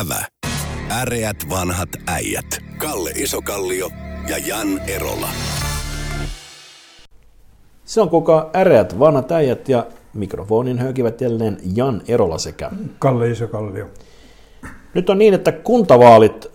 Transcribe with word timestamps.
Ävä. 0.00 0.24
Äreät 0.90 1.36
vanhat 1.50 1.88
äijät. 2.06 2.46
Kalle 2.78 3.10
Isokallio 3.10 3.90
ja 4.28 4.38
Jan 4.38 4.80
Erola. 4.88 5.28
Se 7.84 8.00
on 8.00 8.10
kuka 8.10 8.50
äreät 8.56 8.98
vanhat 8.98 9.32
äijät 9.32 9.68
ja 9.68 9.86
mikrofonin 10.14 10.78
höykivät 10.78 11.20
jälleen 11.20 11.58
Jan 11.76 12.02
Erola 12.08 12.38
sekä 12.38 12.70
Kalle 12.98 13.30
Isokallio. 13.30 13.86
Nyt 14.94 15.10
on 15.10 15.18
niin, 15.18 15.34
että 15.34 15.52
kuntavaalit 15.52 16.46
ö, 16.46 16.48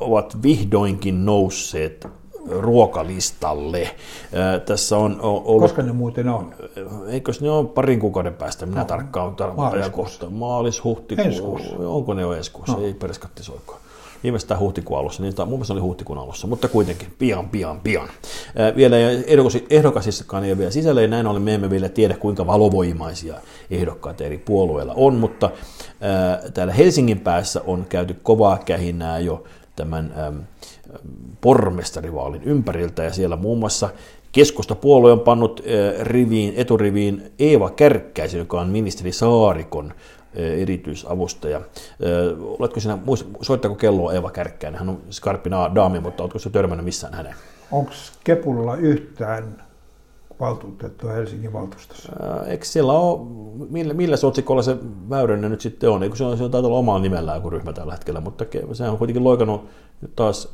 ovat 0.00 0.42
vihdoinkin 0.42 1.24
nousseet 1.24 2.08
ruokalistalle. 2.50 3.90
Ö, 4.54 4.60
tässä 4.60 4.96
on 4.96 5.20
ollut... 5.20 5.62
Koska 5.62 5.82
ne 5.82 5.92
muuten 5.92 6.28
on? 6.28 6.54
Eikös 7.08 7.40
ne 7.40 7.50
ole 7.50 7.66
parin 7.68 8.00
kuukauden 8.00 8.34
päästä? 8.34 8.66
Minä 8.66 8.80
no, 8.80 8.86
tarkkaan 8.86 9.36
tarkkaan 9.36 9.90
kohta. 9.92 10.30
Maalis, 10.30 10.84
huhtikuu. 10.84 11.60
Onko 11.78 12.14
ne 12.14 12.22
jo 12.22 12.32
ensi 12.32 12.52
kuussa? 12.52 12.76
No. 12.76 12.84
Ei 12.84 12.94
perskatti 12.94 13.42
soikaa. 13.42 13.78
Viimeistään 14.22 14.60
huhtikuun 14.60 15.00
alussa, 15.00 15.22
niin 15.22 15.34
mun 15.38 15.48
mielestä 15.48 15.72
oli 15.72 15.80
huhtikuun 15.80 16.18
alussa, 16.18 16.46
mutta 16.46 16.68
kuitenkin 16.68 17.08
pian, 17.18 17.48
pian, 17.48 17.80
pian. 17.80 18.08
Ää, 18.56 18.76
vielä 18.76 18.96
ehdokas, 19.26 19.58
ehdokasissakaan 19.70 20.44
ei 20.44 20.50
ole 20.50 20.58
vielä 20.58 20.70
sisällä, 20.70 21.02
ja 21.02 21.08
näin 21.08 21.26
ollen 21.26 21.42
me 21.42 21.54
emme 21.54 21.70
vielä 21.70 21.88
tiedä, 21.88 22.16
kuinka 22.16 22.46
valovoimaisia 22.46 23.34
ehdokkaita 23.70 24.24
eri 24.24 24.38
puolueilla 24.38 24.94
on, 24.96 25.14
mutta 25.14 25.50
ää, 26.00 26.42
täällä 26.54 26.72
Helsingin 26.72 27.20
päässä 27.20 27.60
on 27.66 27.86
käyty 27.88 28.16
kovaa 28.22 28.58
kähinää 28.58 29.18
jo 29.18 29.44
tämän 29.78 30.14
äm, 30.26 30.40
pormestarivaalin 31.40 32.42
ympäriltä, 32.42 33.04
ja 33.04 33.12
siellä 33.12 33.36
muun 33.36 33.58
muassa 33.58 33.88
Keskustapuolue 34.32 35.12
on 35.12 35.20
pannut 35.20 35.60
ää, 35.60 36.04
riviin, 36.04 36.54
eturiviin 36.56 37.32
Eeva 37.38 37.70
Kärkkäisen, 37.70 38.38
joka 38.38 38.60
on 38.60 38.68
ministeri 38.68 39.12
Saarikon 39.12 39.92
erityisavustaja. 40.34 41.60
Oletko 42.58 42.80
sinä, 42.80 42.98
soittako 43.42 43.74
kelloa 43.74 44.12
Eeva 44.12 44.30
Kärkkäinen? 44.30 44.78
Hän 44.78 44.88
on 44.88 44.98
skarppi 45.10 45.50
daami, 45.74 46.00
mutta 46.00 46.22
oletko 46.22 46.38
se 46.38 46.50
törmännyt 46.50 46.84
missään 46.84 47.14
häneen? 47.14 47.34
Onko 47.72 47.92
Kepulla 48.24 48.76
yhtään 48.76 49.62
valtuutettua 50.40 51.12
Helsingin 51.12 51.52
valtuustossa? 51.52 52.12
Eikö 52.46 52.64
siellä 52.64 52.92
ole, 52.92 53.20
millä, 53.70 53.94
millä 53.94 54.16
otsikolla 54.22 54.62
se 54.62 54.76
Väyrynen 55.10 55.50
nyt 55.50 55.60
sitten 55.60 55.90
on? 55.90 56.02
Eikö 56.02 56.16
se 56.16 56.24
on, 56.24 56.38
se 56.38 56.44
on 56.44 56.50
taitaa 56.50 56.68
olla 56.68 56.78
omalla 56.78 57.02
nimellään 57.02 57.42
kuin 57.42 57.52
ryhmä 57.52 57.72
tällä 57.72 57.92
hetkellä, 57.92 58.20
mutta 58.20 58.44
se 58.72 58.88
on 58.88 58.98
kuitenkin 58.98 59.24
loikannut 59.24 59.68
nyt 60.00 60.16
taas 60.16 60.48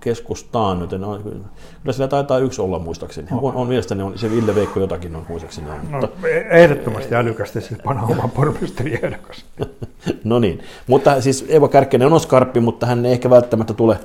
keskustaan. 0.00 0.78
Nyt, 0.78 0.90
no, 0.90 1.18
kyllä 1.18 1.92
sillä 1.92 2.08
taitaa 2.08 2.38
yksi 2.38 2.60
olla 2.60 2.78
muistaakseni. 2.78 3.28
On, 3.32 3.54
on 3.54 3.66
mielestäni 3.66 4.02
on, 4.02 4.18
se 4.18 4.30
Ville 4.30 4.54
Veikko 4.54 4.80
jotakin 4.80 5.16
on 5.16 5.26
muistaakseni. 5.28 5.70
On, 5.70 5.76
no, 5.90 6.00
mutta... 6.00 6.28
Ehdottomasti 6.50 7.14
älykästi 7.14 7.60
siis 7.60 7.80
panna 7.84 8.02
oma 8.02 8.28
pormestariehdokas. 8.28 9.44
no 10.24 10.38
niin, 10.38 10.62
mutta 10.86 11.20
siis 11.20 11.44
Eeva 11.48 11.68
Kärkkäinen 11.68 12.12
on 12.12 12.20
skarppi, 12.20 12.60
mutta 12.60 12.86
hän 12.86 13.06
ei 13.06 13.12
ehkä 13.12 13.30
välttämättä 13.30 13.74
tule 13.74 13.98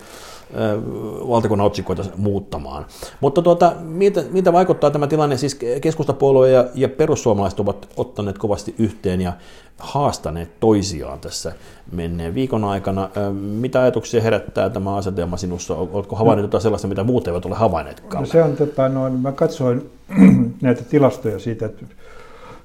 valtakunnan 1.27 1.67
otsikoita 1.67 2.03
muuttamaan. 2.17 2.85
Mutta 3.19 3.41
tuota, 3.41 3.73
miltä, 3.81 4.23
miltä 4.31 4.53
vaikuttaa 4.53 4.91
tämä 4.91 5.07
tilanne? 5.07 5.37
Siis 5.37 5.59
keskustapuolue 5.81 6.49
ja, 6.49 6.65
ja 6.73 6.89
perussuomalaiset 6.89 7.59
ovat 7.59 7.89
ottaneet 7.97 8.37
kovasti 8.37 8.75
yhteen 8.77 9.21
ja 9.21 9.33
haastaneet 9.77 10.59
toisiaan 10.59 11.19
tässä 11.19 11.53
menneen 11.91 12.35
viikon 12.35 12.63
aikana. 12.63 13.09
Mitä 13.33 13.81
ajatuksia 13.81 14.21
herättää 14.21 14.69
tämä 14.69 14.95
asetelma 14.95 15.37
sinussa? 15.37 15.75
Oletko 15.75 16.15
havainnut 16.15 16.43
jotain 16.43 16.61
sellaista, 16.61 16.87
mitä 16.87 17.03
muut 17.03 17.27
eivät 17.27 17.45
ole 17.45 17.55
havainneetkaan? 17.55 18.23
No 18.23 18.29
se 18.29 18.43
on, 18.43 18.55
tota, 18.55 18.89
no, 18.89 19.09
mä 19.09 19.31
katsoin 19.31 19.89
näitä 20.61 20.83
tilastoja 20.83 21.39
siitä, 21.39 21.65
että, 21.65 21.85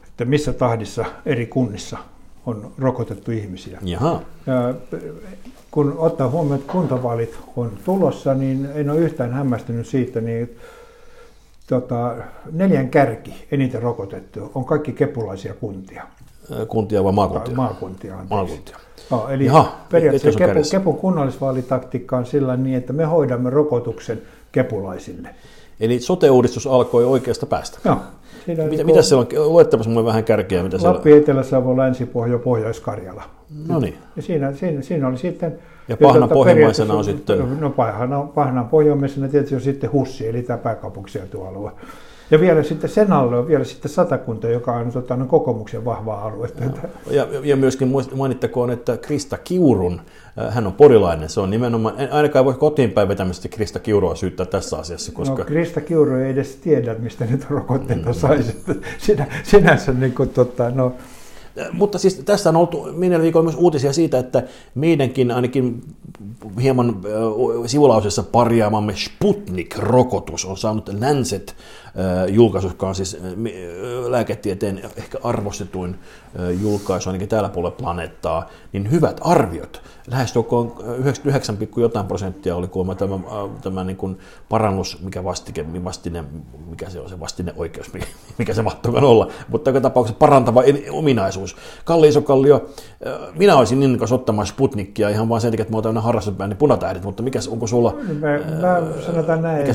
että 0.09 0.25
missä 0.25 0.53
tahdissa 0.53 1.05
eri 1.27 1.47
kunnissa 1.47 1.99
on 2.47 2.73
rokotettu 2.79 3.31
ihmisiä. 3.31 3.79
Jaha. 3.83 4.21
Ja, 4.47 4.75
kun 5.71 5.95
ottaa 5.99 6.29
huomioon, 6.29 6.61
että 6.61 6.73
kuntavaalit 6.73 7.39
on 7.57 7.73
tulossa, 7.85 8.35
niin 8.35 8.69
en 8.75 8.91
ole 8.91 8.99
yhtään 8.99 9.33
hämmästynyt 9.33 9.87
siitä, 9.87 10.21
niin 10.21 10.57
tota, 11.67 12.15
neljän 12.53 12.89
kärki 12.89 13.47
eniten 13.53 13.83
rokotettu 13.83 14.51
on 14.55 14.65
kaikki 14.65 14.93
kepulaisia 14.93 15.55
kuntia. 15.55 16.03
Kuntia 16.69 17.05
vai 17.05 17.13
maakuntia? 17.13 17.55
Maakuntia. 17.55 18.13
Anteeksi. 18.13 18.35
Maakuntia. 18.35 18.77
No, 19.11 19.29
eli 19.29 19.45
Jaha, 19.45 19.77
periaatteessa 19.91 20.39
kepu, 20.39 20.61
Kepun 20.71 20.97
kunnallisvaalitaktiikka 20.97 22.17
on 22.17 22.27
sillä 22.27 22.57
niin, 22.57 22.77
että 22.77 22.93
me 22.93 23.05
hoidamme 23.05 23.51
rokotuksen 23.51 24.23
kepulaisille. 24.53 25.29
Eli 25.81 26.01
sote-uudistus 26.01 26.67
alkoi 26.67 27.05
oikeasta 27.05 27.47
päästä. 27.47 27.79
Joo. 27.85 27.97
Mitä, 28.47 28.63
niin 28.63 28.87
mitä 28.87 29.03
siellä 29.03 29.27
on? 29.41 29.53
Luettapas 29.53 29.89
mulle 29.89 30.05
vähän 30.05 30.25
kärkeä. 30.25 30.63
Mitä 30.63 30.79
Lappi, 30.83 31.03
siellä... 31.03 31.23
Etelä-Savo, 31.23 31.77
Länsi-Pohja, 31.77 32.39
Pohjois-Karjala. 32.39 33.23
No 33.69 33.81
niin. 33.81 33.99
Ja 34.17 34.23
siinä, 34.23 34.53
siinä, 34.53 34.83
siinä 34.83 35.09
oli 35.09 35.19
sitten... 35.19 35.59
Ja 35.89 35.97
pahna 35.97 36.29
pohjimmaisena 36.29 36.95
on 36.95 37.05
sitten... 37.05 37.61
No 37.61 37.71
pahna, 37.71 38.21
pahna 38.23 38.65
pohjimmaisena 38.65 39.29
tietysti 39.29 39.55
on 39.55 39.61
sitten 39.61 39.93
Hussi, 39.93 40.29
eli 40.29 40.43
tämä 40.43 40.59
pääkaupunkiseutualue. 40.59 41.73
Ja 42.31 42.41
vielä 42.41 42.63
sitten 42.63 42.91
sen 42.91 43.13
alle 43.13 43.39
on 43.39 43.49
vielä 43.49 43.65
sitten 43.65 43.91
satakunta, 43.91 44.49
joka 44.49 44.73
on 44.73 44.93
tota, 44.93 45.17
no, 45.17 45.27
kokoomuksen 45.27 45.85
vahvaa 45.85 46.25
aluetta. 46.25 46.65
Ja, 47.11 47.27
ja 47.43 47.57
myöskin 47.57 47.93
mainittakoon, 48.15 48.71
että 48.71 48.97
Krista 48.97 49.39
Kiurun, 49.39 50.01
hän 50.51 50.67
on 50.67 50.73
porilainen, 50.73 51.29
se 51.29 51.41
on 51.41 51.51
nimenomaan, 51.51 51.95
en 51.99 52.13
ainakaan 52.13 52.45
voi 52.45 52.55
kotiin 52.55 52.91
päin 52.91 53.09
vetämästä 53.09 53.49
Krista 53.49 53.79
Kiurua 53.79 54.15
syyttää 54.15 54.47
tässä 54.47 54.79
asiassa, 54.79 55.13
koska... 55.13 55.39
No 55.39 55.45
Krista 55.45 55.81
Kiuru 55.81 56.15
ei 56.15 56.31
edes 56.31 56.57
tiedä, 56.57 56.95
mistä 56.95 57.25
nyt 57.25 57.51
rokotteita 57.51 58.09
mm. 58.09 58.15
saisi. 58.15 58.57
Sinä, 58.99 59.27
sinänsä 59.43 59.93
niin 59.93 60.13
kuin, 60.13 60.29
tota, 60.29 60.71
no, 60.71 60.93
mutta 61.73 61.99
siis 61.99 62.15
tässä 62.15 62.49
on 62.49 62.57
ollut 62.57 62.97
minä 62.97 63.21
viikolla 63.21 63.45
myös 63.45 63.57
uutisia 63.57 63.93
siitä, 63.93 64.19
että 64.19 64.43
meidänkin 64.75 65.31
ainakin 65.31 65.83
hieman 66.63 66.97
sivulausessa 67.67 68.23
parjaamamme 68.23 68.95
Sputnik-rokotus 68.97 70.45
on 70.45 70.57
saanut 70.57 70.91
Lancet 71.01 71.57
julkaisu, 72.29 72.69
joka 72.69 72.89
on 72.89 72.95
siis 72.95 73.17
lääketieteen 74.09 74.81
ehkä 74.97 75.19
arvostetuin 75.23 75.99
julkaisu 76.61 77.09
ainakin 77.09 77.29
täällä 77.29 77.49
puolella 77.49 77.77
planeettaa, 77.77 78.49
niin 78.73 78.91
hyvät 78.91 79.21
arviot. 79.21 79.83
Lähestulkoon 80.11 80.75
99, 80.99 81.59
jotain 81.77 82.07
prosenttia 82.07 82.57
oli 82.57 82.69
kuulemma 82.69 82.95
tämä, 82.95 83.19
tämä 83.63 83.85
niin 83.85 83.97
kuin 83.97 84.19
parannus, 84.49 85.03
mikä 85.03 85.25
vastike, 85.25 85.85
vastine, 85.85 86.25
mikä 86.71 86.91
se 86.91 87.01
on 87.01 87.09
se 87.09 87.21
vastine 87.21 87.53
oikeus, 87.57 87.93
mikä 88.39 88.55
se 88.55 88.63
mahtuukaan 88.63 89.05
olla, 89.05 89.29
mutta 89.49 89.71
joka 89.71 89.81
tapauksessa 89.81 90.19
parantava 90.19 90.63
ominaisuus. 90.91 91.57
Kalli 91.85 92.09
Isokallio, 92.09 92.71
minä 93.39 93.57
olisin 93.57 93.83
innokas 93.83 94.13
ottamaan 94.13 94.47
Sputnikia 94.47 95.09
ihan 95.09 95.29
vain 95.29 95.41
sen 95.41 95.51
takia, 95.51 95.63
että 95.63 95.73
mä 95.73 95.79
otan 95.79 95.99
harrastuspäin 95.99 96.57
punatähdet, 96.57 97.05
mutta 97.05 97.23
mikä, 97.23 97.39
onko 97.51 97.67
sulla... 97.67 97.95
Mä, 98.21 98.29
mä 98.61 98.83
sanotaan 99.07 99.43
näin, 99.43 99.61
että 99.61 99.73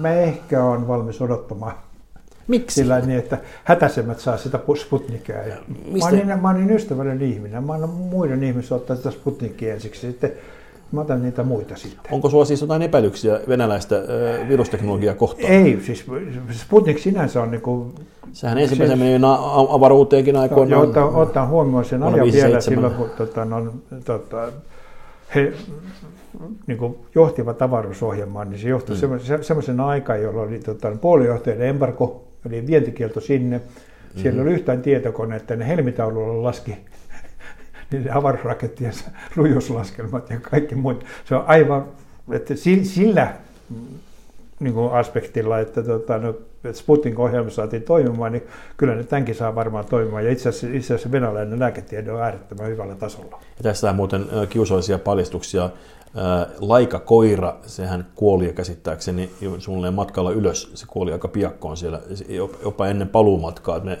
mä 0.00 0.14
ehkä 0.14 0.64
on 0.64 0.88
valmis 0.88 1.22
odottamaan. 1.22 1.72
Miksi? 2.48 2.74
Sillä 2.74 3.00
niin, 3.00 3.18
että 3.18 3.38
hätäisemmät 3.64 4.18
saa 4.18 4.36
sitä 4.36 4.58
Sputnikia. 4.76 5.36
Ja 5.36 5.56
mistä? 5.68 6.10
Mä, 6.10 6.16
olin, 6.16 6.28
niin, 6.28 6.42
mä 6.42 6.50
olin 6.50 6.70
ystävällinen 6.70 7.22
ihminen. 7.22 7.64
Mä 7.64 7.72
annan 7.72 7.90
muiden 7.90 8.42
ihmisten 8.42 8.76
ottaa 8.76 8.96
sitä 8.96 9.10
Sputnikia 9.10 9.74
ensiksi. 9.74 10.00
Sitten 10.00 10.32
mä 10.92 11.00
otan 11.00 11.22
niitä 11.22 11.42
muita 11.42 11.76
sitten. 11.76 12.12
Onko 12.14 12.30
sulla 12.30 12.44
siis 12.44 12.60
jotain 12.60 12.82
epäilyksiä 12.82 13.40
venäläistä 13.48 13.96
äh, 13.96 14.48
virusteknologiaa 14.48 15.14
kohtaan? 15.14 15.52
Ei, 15.52 15.80
siis 15.82 16.04
Sputnik 16.52 16.98
sinänsä 16.98 17.42
on 17.42 17.50
niin 17.50 17.60
kuin, 17.60 17.94
Sehän 18.32 18.58
ensimmäisen 18.58 18.98
siis, 18.98 19.12
meni 19.12 19.24
avaruuteenkin 19.68 20.36
aikoinaan. 20.36 20.82
Ottaa, 20.82 21.04
ottaa 21.04 21.46
huomioon 21.46 21.84
sen 21.84 22.02
ajan 22.02 22.32
vielä 22.32 22.60
silloin, 22.60 22.94
kun 22.94 23.10
tota, 23.18 23.44
no, 23.44 23.72
tota, 24.04 24.52
he 25.34 25.52
niin 26.66 26.78
kuin 26.78 26.96
johtivat 27.14 27.62
avaruusohjelmaan, 27.62 28.50
niin 28.50 28.60
se 28.60 28.68
johtui 28.68 28.96
mm. 28.96 29.42
semmoisen 29.42 29.80
aikaan, 29.80 30.22
jolloin 30.22 30.48
oli 30.48 30.58
tota, 30.58 30.90
puolijohtajan 31.00 31.62
embargo, 31.62 32.24
oli 32.46 32.66
vientikielto 32.66 33.20
sinne. 33.20 33.60
Siellä 34.16 34.42
oli 34.42 34.52
yhtään 34.52 34.82
tietokoneetta, 34.82 35.56
ne 35.56 35.68
helmitaululla 35.68 36.42
laski 36.42 36.76
niiden 37.92 38.16
avaruusrakettien 38.16 38.92
rujuuslaskelmat 39.36 40.30
ja 40.30 40.40
kaikki 40.40 40.74
muut. 40.74 41.04
Se 41.24 41.34
on 41.34 41.44
aivan, 41.46 41.84
että 42.32 42.54
sillä 42.82 43.34
niin 44.60 44.74
kuin 44.74 44.92
aspektilla, 44.92 45.58
että 45.58 45.82
tota, 45.82 46.18
no, 46.18 46.34
Sputnik-ohjelma 46.72 47.50
saatiin 47.50 47.82
toimimaan, 47.82 48.32
niin 48.32 48.42
kyllä 48.76 48.94
ne 48.94 49.04
tämänkin 49.04 49.34
saa 49.34 49.54
varmaan 49.54 49.84
toimimaan. 49.84 50.24
Ja 50.24 50.30
itse 50.30 50.48
asiassa, 50.48 50.76
itse 50.76 50.94
asiassa 50.94 51.12
venäläinen 51.12 51.58
lääketiede 51.58 52.12
on 52.12 52.22
äärettömän 52.22 52.66
hyvällä 52.66 52.94
tasolla. 52.94 53.40
Ja 53.56 53.62
tästä 53.62 53.90
on 53.90 53.96
muuten 53.96 54.24
kiusallisia 54.48 54.98
paljastuksia. 54.98 55.70
Laika-koira, 56.58 57.56
sehän 57.66 58.06
kuoli 58.14 58.46
ja 58.46 58.52
käsittääkseni 58.52 59.30
suunnilleen 59.58 59.94
matkalla 59.94 60.30
ylös. 60.30 60.70
Se 60.74 60.86
kuoli 60.88 61.12
aika 61.12 61.28
piakkoon 61.28 61.76
siellä, 61.76 62.00
jopa 62.62 62.86
ennen 62.86 63.08
paluumatkaa. 63.08 63.78
Ne 63.78 63.98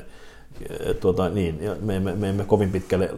tuota, 1.00 1.28
niin, 1.28 1.60
me, 1.80 1.96
emme, 1.96 2.12
me 2.14 2.28
emme 2.28 2.44
kovin 2.44 2.70
pitkälle 2.70 3.10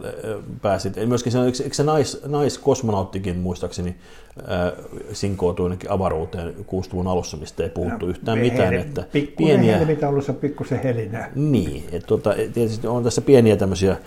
pääsi. 0.61 0.91
Myöskin 1.05 1.31
se, 1.31 1.39
eikö, 1.43 1.75
se 1.75 1.83
nais, 1.83 2.21
naiskosmonauttikin 2.25 3.37
muistaakseni 3.37 3.95
äh, 4.37 4.73
sinkoutui 5.13 5.63
jonnekin 5.63 5.91
avaruuteen 5.91 6.53
60-luvun 6.59 7.07
alussa, 7.07 7.37
mistä 7.37 7.63
ei 7.63 7.69
puhuttu 7.69 8.05
no, 8.05 8.09
yhtään 8.09 8.39
mitään. 8.39 8.73
Että 8.73 9.05
pieniä... 9.37 9.85
mitä 9.85 10.09
ollut 10.09 10.25
se 10.25 10.33
pikkusen 10.33 10.83
helinää. 10.83 11.31
Niin, 11.35 11.83
että 11.91 12.07
tuota, 12.07 12.33
tietysti 12.53 12.87
on 12.87 13.03
tässä 13.03 13.21
pieniä 13.21 13.55
tämmöisiä 13.55 13.97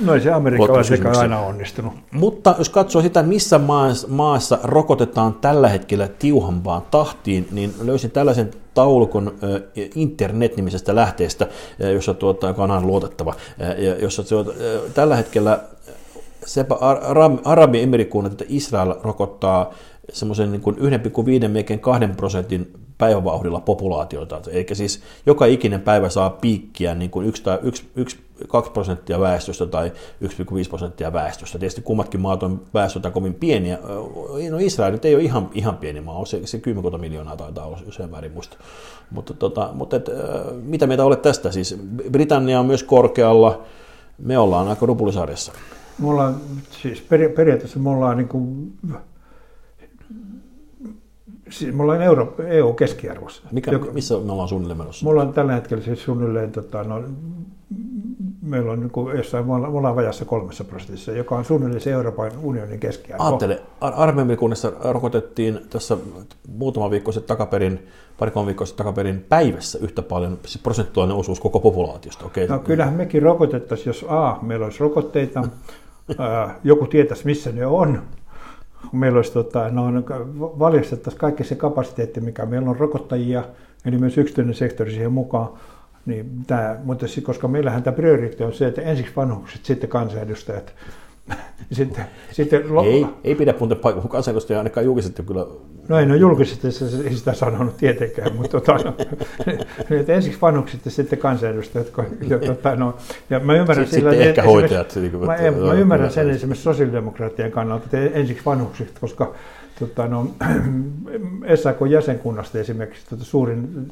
No 0.00 0.14
ei 0.14 0.20
se 0.20 0.32
amerikkalaiseka 0.32 1.10
aina 1.10 1.40
onnistunut. 1.40 1.92
Mutta 2.10 2.54
jos 2.58 2.68
katsoo 2.68 3.02
sitä, 3.02 3.22
missä 3.22 3.58
maassa, 3.58 4.08
maassa 4.08 4.58
rokotetaan 4.62 5.34
tällä 5.34 5.68
hetkellä 5.68 6.08
tiuhampaan 6.08 6.82
tahtiin, 6.90 7.48
niin 7.52 7.74
löysin 7.82 8.10
tällaisen 8.10 8.50
taulukon 8.74 9.34
internet-nimisestä 9.94 10.94
lähteestä, 10.94 11.46
jossa 11.94 12.14
tuota, 12.14 12.48
joka 12.48 12.62
on 12.64 12.70
aina 12.70 12.86
luotettava, 12.86 13.34
jossa 14.02 14.24
tuota, 14.24 14.52
tällä 14.94 15.16
hetkellä 15.16 15.60
sepä 16.46 16.76
Arabi-emirikunnat, 17.44 18.32
että 18.32 18.44
Israel 18.48 18.94
rokottaa 19.02 19.74
semmoisen 20.12 20.52
niin 20.52 20.62
1,5 21.42 21.48
melkein 21.48 21.80
2 21.80 22.08
prosentin 22.16 22.72
päivävauhdilla 22.98 23.60
populaatioita. 23.60 24.40
Eli 24.50 24.66
siis 24.72 25.02
joka 25.26 25.46
ikinen 25.46 25.80
päivä 25.80 26.08
saa 26.08 26.30
piikkiä 26.30 26.94
niin 26.94 27.10
kuin 27.10 27.26
1 27.26 27.42
tai 27.42 27.58
1, 27.62 27.84
1 27.96 28.25
2 28.48 28.70
prosenttia 28.70 29.20
väestöstä 29.20 29.66
tai 29.66 29.92
1,5 30.24 30.68
prosenttia 30.68 31.12
väestöstä. 31.12 31.58
Tietysti 31.58 31.82
kummatkin 31.82 32.20
maat 32.20 32.42
on 32.42 32.62
väestöltä 32.74 33.10
kovin 33.10 33.34
pieniä. 33.34 33.78
No 34.50 34.58
Israel 34.60 34.92
nyt 34.92 35.04
ei 35.04 35.14
ole 35.14 35.22
ihan, 35.22 35.50
ihan 35.54 35.76
pieni 35.76 36.00
maa, 36.00 36.24
se, 36.24 36.46
se 36.46 36.58
10 36.58 37.00
miljoonaa 37.00 37.36
taitaa 37.36 37.66
olla 37.66 37.78
sen 37.90 38.12
väärin 38.12 38.32
muista. 38.32 38.56
Mutta, 39.10 39.34
tota, 39.34 39.70
mutta 39.72 39.96
et, 39.96 40.10
mitä 40.62 40.86
meitä 40.86 41.04
olet 41.04 41.22
tästä? 41.22 41.52
Siis 41.52 41.76
Britannia 42.12 42.60
on 42.60 42.66
myös 42.66 42.82
korkealla, 42.82 43.62
me 44.18 44.38
ollaan 44.38 44.68
aika 44.68 44.86
rupulisarjassa. 44.86 45.52
Me 45.98 46.08
ollaan, 46.08 46.36
siis 46.82 47.00
periaatteessa 47.36 47.78
me 47.78 47.90
ollaan 47.90 48.16
niin 48.16 48.28
kuin 48.28 48.72
Siis 51.50 51.74
me 51.74 51.82
ollaan 51.82 52.02
Euro, 52.02 52.34
EU-keskiarvossa. 52.46 53.42
Mikä, 53.52 53.70
joka, 53.70 53.92
missä 53.92 54.14
me 54.18 54.32
ollaan 54.32 54.48
suunnilleen 54.48 54.78
menossa? 54.78 55.06
Me 55.06 55.10
ollaan 55.10 55.32
tällä 55.32 55.52
hetkellä 55.52 55.84
siis 55.84 56.04
suunnilleen, 56.04 56.52
tota, 56.52 56.84
no, 56.84 57.02
meillä 58.42 58.72
on 58.72 58.80
niin 58.80 59.16
jossain, 59.16 59.46
me 59.46 59.54
ollaan, 59.54 59.72
me 59.72 59.78
ollaan 59.78 59.96
vajassa 59.96 60.24
kolmessa 60.24 60.64
prosentissa, 60.64 61.12
joka 61.12 61.36
on 61.36 61.44
suunnilleen 61.44 61.80
se 61.80 61.92
Euroopan 61.92 62.32
unionin 62.42 62.80
keskiarvo. 62.80 63.24
Aattele, 63.24 63.62
armeijamikunnassa 63.80 64.72
rokotettiin 64.84 65.60
tässä 65.70 65.96
muutama 66.48 66.90
viikko 66.90 67.12
sitten 67.12 67.28
takaperin, 67.28 67.86
pari 68.18 68.30
kolme 68.30 68.46
viikkoa 68.46 68.66
sitten 68.66 68.84
takaperin 68.84 69.24
päivässä 69.28 69.78
yhtä 69.82 70.02
paljon, 70.02 70.38
siis 70.46 70.62
prosentuaalinen 70.62 71.16
osuus 71.16 71.40
koko 71.40 71.60
populaatiosta. 71.60 72.26
Okay. 72.26 72.46
No 72.46 72.58
kyllähän 72.58 72.94
mekin 72.94 73.22
rokotettaisiin, 73.22 73.86
jos 73.86 74.04
A, 74.08 74.38
meillä 74.42 74.64
olisi 74.64 74.80
rokotteita, 74.80 75.42
joku 76.64 76.86
tietäisi 76.86 77.26
missä 77.26 77.52
ne 77.52 77.66
on, 77.66 78.02
meillä 78.92 79.16
olisi 79.16 79.32
tota, 79.32 79.70
no, 79.70 79.84
valjastettaisiin 80.38 81.20
kaikki 81.20 81.44
se 81.44 81.54
kapasiteetti, 81.54 82.20
mikä 82.20 82.46
meillä 82.46 82.70
on 82.70 82.76
rokottajia, 82.76 83.44
eli 83.84 83.98
myös 83.98 84.18
yksityinen 84.18 84.54
sektori 84.54 84.90
siihen 84.90 85.12
mukaan, 85.12 85.48
niin 86.06 86.30
tämä, 86.46 86.76
mutta 86.84 87.06
koska 87.22 87.48
meillähän 87.48 87.82
tämä 87.82 87.96
prioriteetti 87.96 88.44
on 88.44 88.52
se, 88.52 88.66
että 88.66 88.82
ensiksi 88.82 89.16
vanhukset, 89.16 89.64
sitten 89.64 89.90
kansanedustajat, 89.90 90.74
sitten, 91.72 92.04
sitten 92.32 92.62
ei, 92.84 93.06
ei 93.24 93.34
pidä 93.34 93.54
muuten 93.58 93.78
paikkaa, 93.78 94.02
kun 94.02 94.10
kansanedustaja 94.10 94.58
ainakaan 94.58 94.86
julkisesti 94.86 95.22
kyllä... 95.22 95.46
No 95.88 95.98
ei, 95.98 96.06
no 96.06 96.14
julkisesti 96.14 96.72
se, 96.72 97.14
sitä 97.14 97.32
sanonut 97.32 97.76
tietenkään, 97.76 98.36
mutta 98.36 98.60
tota, 98.60 98.72
no, 98.84 98.94
että 100.00 100.12
ensiksi 100.12 100.40
vanhukset 100.42 100.84
ja 100.84 100.90
sitten 100.90 101.18
kansanedustajat. 101.18 101.86
Ja, 102.28 102.38
tota, 102.38 102.76
no, 102.76 102.96
ja 103.30 103.40
mä 103.40 103.54
ymmärrän 103.54 103.86
sitten, 103.86 104.00
sillä, 104.00 104.10
sitten 104.10 104.28
ehkä 104.28 104.42
hoitajat. 104.42 104.96
Niin 104.96 105.18
mä, 105.18 105.26
mä, 105.26 105.66
mä 105.66 105.72
ymmärrän 105.72 106.10
sen 106.10 106.30
esimerkiksi 106.30 106.64
sosiaalidemokraattien 106.64 107.52
kannalta, 107.52 107.84
että 107.84 108.18
ensiksi 108.18 108.44
vanhukset, 108.46 108.98
koska 109.00 109.34
tota, 109.78 110.08
no, 110.08 110.26
SAK-jäsenkunnasta 111.62 112.58
esimerkiksi 112.58 113.06
tota, 113.10 113.24
suurin 113.24 113.88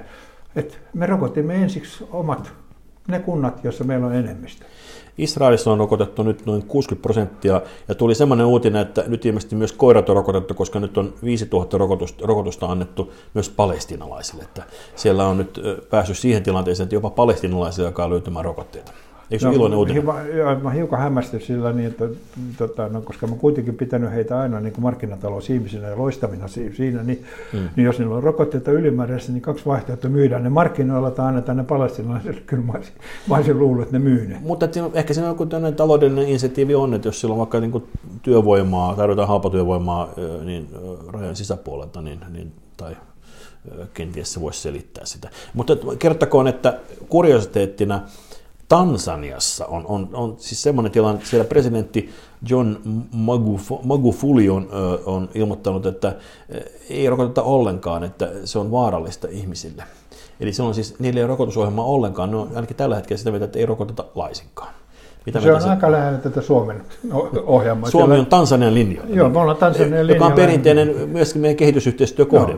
että 0.55 0.77
me 0.93 1.05
rokotimme 1.05 1.55
ensiksi 1.55 2.07
omat 2.11 2.53
ne 3.07 3.19
kunnat, 3.19 3.63
joissa 3.63 3.83
meillä 3.83 4.07
on 4.07 4.15
enemmistö. 4.15 4.65
Israelissa 5.17 5.71
on 5.71 5.77
rokotettu 5.77 6.23
nyt 6.23 6.45
noin 6.45 6.63
60 6.63 7.03
prosenttia, 7.03 7.61
ja 7.87 7.95
tuli 7.95 8.15
semmoinen 8.15 8.45
uutinen, 8.45 8.81
että 8.81 9.03
nyt 9.07 9.25
ilmeisesti 9.25 9.55
myös 9.55 9.73
koirat 9.73 10.09
on 10.09 10.15
rokotettu, 10.15 10.53
koska 10.53 10.79
nyt 10.79 10.97
on 10.97 11.13
5000 11.23 11.77
rokotusta, 11.77 12.27
rokotusta 12.27 12.65
annettu 12.65 13.13
myös 13.33 13.49
palestinalaisille. 13.49 14.43
Että 14.43 14.63
siellä 14.95 15.27
on 15.27 15.37
nyt 15.37 15.61
päässyt 15.89 16.17
siihen 16.17 16.43
tilanteeseen, 16.43 16.85
että 16.85 16.95
jopa 16.95 17.09
palestinalaisille 17.09 17.87
alkaa 17.87 18.09
löytymään 18.09 18.45
rokotteita. 18.45 18.91
Eikö 19.31 19.41
se 19.41 19.47
no, 19.47 19.53
iloinen 19.53 19.77
uutinen? 19.77 20.03
Hiukan, 20.03 20.61
mä 20.63 20.69
hiukan 20.69 20.99
hämmästyn 20.99 21.41
sillä 21.41 21.73
niin, 21.73 21.87
että 21.87 22.05
tota, 22.57 22.89
no, 22.89 23.01
koska 23.01 23.27
mä 23.27 23.35
kuitenkin 23.35 23.75
pitänyt 23.75 24.11
heitä 24.11 24.39
aina 24.39 24.59
niin 24.59 24.73
markkinatalousihmisinä 24.77 25.87
ja 25.87 25.97
loistamina 25.97 26.47
siinä, 26.47 27.03
niin, 27.03 27.25
mm. 27.53 27.59
niin 27.75 27.85
jos 27.85 27.99
niillä 27.99 28.15
on 28.15 28.23
rokotteita 28.23 28.71
ylimääräistä, 28.71 29.31
niin 29.31 29.41
kaksi 29.41 29.65
vaihtoehtoa 29.65 30.09
myydään 30.11 30.43
ne 30.43 30.49
markkinoilla 30.49 31.11
tai 31.11 31.27
annetaan 31.27 31.57
ne 31.57 31.63
palestinalaisille. 31.63 32.41
Kyllä 32.45 32.63
mä 32.63 32.73
olisin, 32.75 32.93
mä 33.29 33.35
olisin 33.35 33.59
luullut, 33.59 33.83
että 33.83 33.99
ne 33.99 34.03
myy 34.03 34.27
ne. 34.27 34.37
Mutta 34.41 34.65
että 34.65 34.79
ehkä 34.93 35.13
siinä 35.13 35.29
on 35.29 35.31
joku 35.31 35.45
taloudellinen 35.75 36.29
insentiivi 36.29 36.75
on, 36.75 36.93
että 36.93 37.07
jos 37.07 37.21
sillä 37.21 37.33
on 37.33 37.39
vaikka 37.39 37.59
niin 37.59 37.83
työvoimaa, 38.21 38.95
tarvitaan 38.95 39.27
halpatyövoimaa 39.27 40.09
niin 40.45 40.69
rajan 41.07 41.35
sisäpuolelta, 41.35 42.01
niin, 42.01 42.19
niin 42.33 42.51
tai 42.77 42.95
kenties 43.93 44.33
se 44.33 44.41
voisi 44.41 44.61
selittää 44.61 45.05
sitä. 45.05 45.29
Mutta 45.53 45.77
kertokoon, 45.99 46.47
että 46.47 46.79
kuriositeettina 47.09 48.01
Tansaniassa 48.69 49.65
on, 49.65 49.85
on, 49.87 50.09
on 50.13 50.35
siis 50.37 50.63
semmoinen 50.63 50.91
tilanne, 50.91 51.17
että 51.17 51.29
siellä 51.29 51.45
presidentti 51.45 52.09
John 52.49 52.75
Magufuli 53.83 54.49
on, 54.49 54.69
on 55.05 55.29
ilmoittanut, 55.33 55.85
että 55.85 56.15
ei 56.89 57.09
rokoteta 57.09 57.43
ollenkaan, 57.43 58.03
että 58.03 58.29
se 58.45 58.59
on 58.59 58.71
vaarallista 58.71 59.27
ihmisille. 59.31 59.83
Eli 60.39 60.53
se 60.53 60.63
on 60.63 60.73
siis, 60.73 60.99
niillä 60.99 61.17
ei 61.17 61.23
ole 61.23 61.29
rokotusohjelmaa 61.29 61.85
ollenkaan, 61.85 62.31
ne 62.31 62.37
on 62.37 62.49
ainakin 62.55 62.77
tällä 62.77 62.95
hetkellä 62.95 63.17
sitä 63.17 63.31
mieltä, 63.31 63.45
että 63.45 63.59
ei 63.59 63.65
rokoteta 63.65 64.05
laisinkaan. 64.15 64.73
Mitä 65.25 65.41
se 65.41 65.53
on 65.53 65.61
se... 65.61 65.69
aika 65.69 65.91
lähellä 65.91 66.19
tätä 66.19 66.41
Suomen 66.41 66.81
ohjelmaa. 67.45 67.89
Suomi 67.89 68.19
on 68.19 68.25
Tansanian 68.25 68.73
linja. 68.73 69.01
Joo, 69.09 69.29
me 69.29 69.39
ollaan 69.39 69.57
Tansanian 69.57 70.07
linja. 70.07 70.15
Joka 70.15 70.25
on 70.25 70.33
perinteinen 70.33 71.09
myöskin 71.09 71.41
meidän 71.41 71.57
kehitysyhteistyökohde 71.57 72.55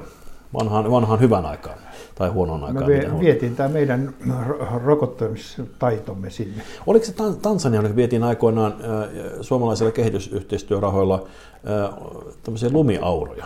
vanhaan, 0.53 0.91
vanhaan 0.91 1.19
hyvän 1.19 1.45
aikaan 1.45 1.77
tai 2.19 2.29
huonoon 2.29 2.63
aikaan. 2.63 2.91
Me 2.91 3.19
vietiin 3.19 3.55
tämä 3.55 3.69
meidän 3.69 4.13
rokottamistaitomme 4.83 6.29
sinne. 6.29 6.63
Oliko 6.87 7.05
se 7.05 7.13
Tansania, 7.41 7.81
joka 7.81 7.95
vietiin 7.95 8.23
aikoinaan 8.23 8.75
suomalaisilla 9.41 9.91
kehitysyhteistyörahoilla 9.91 11.27
tämmöisiä 12.43 12.69
lumiauroja? 12.71 13.45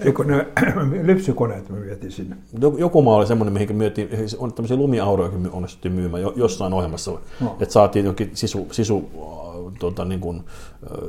Eikö 0.00 0.24
ne 0.24 0.46
lypsykoneet 1.12 1.68
me 1.68 1.80
vietiin 1.80 2.12
sinne? 2.12 2.36
Joku 2.78 3.02
maa 3.02 3.16
oli 3.16 3.26
semmoinen, 3.26 3.52
mihin 3.52 3.76
myytiin, 3.76 4.08
on 4.38 4.52
tämmöisiä 4.52 4.76
lumiauroja, 4.76 5.30
onnistuttiin 5.52 5.94
myymään 5.94 6.22
jossain 6.36 6.72
ohjelmassa, 6.72 7.10
no. 7.40 7.56
että 7.60 7.72
saatiin 7.72 8.06
jokin 8.06 8.30
sisu, 8.34 8.68
sisu 8.70 9.10
tuota, 9.78 10.04
niin 10.04 10.20
kuin, 10.20 10.42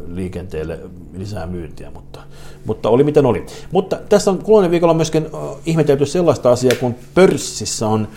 liikenteelle 0.08 0.80
lisää 1.18 1.48
myyntiä, 1.48 1.92
mutta, 1.92 2.20
mutta 2.66 2.90
oli 2.90 3.04
miten 3.04 3.26
oli. 3.26 3.46
Mutta 3.72 3.98
tässä 4.10 4.32
on 4.32 4.38
kuluinen 4.38 4.72
viikolla 4.72 4.94
myöskin 4.94 5.28
ihmetelty 5.66 6.06
sellaista 6.06 6.52
asiaa, 6.52 6.76
kun 6.80 6.96
pörssissä 7.14 7.88
on 7.88 8.08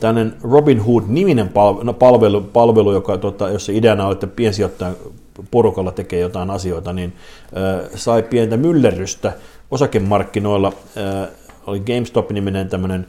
tämmöinen 0.00 0.34
Robin 0.42 0.80
Hood-niminen 0.80 1.50
no, 1.82 1.92
palvelu, 1.92 2.40
palvelu 2.40 2.92
joka, 2.92 3.18
tota, 3.18 3.48
jossa 3.48 3.72
ideana 3.72 4.06
on, 4.06 4.12
että 4.12 4.26
piensijoittajan 4.26 4.96
porukalla 5.50 5.92
tekee 5.92 6.20
jotain 6.20 6.50
asioita, 6.50 6.92
niin 6.92 7.12
äh, 7.56 7.90
sai 7.94 8.22
pientä 8.22 8.56
myllerrystä 8.56 9.32
osakemarkkinoilla. 9.70 10.72
Äh, 10.96 11.28
oli 11.66 11.80
GameStop-niminen 11.80 12.68
tämmöinen 12.68 13.06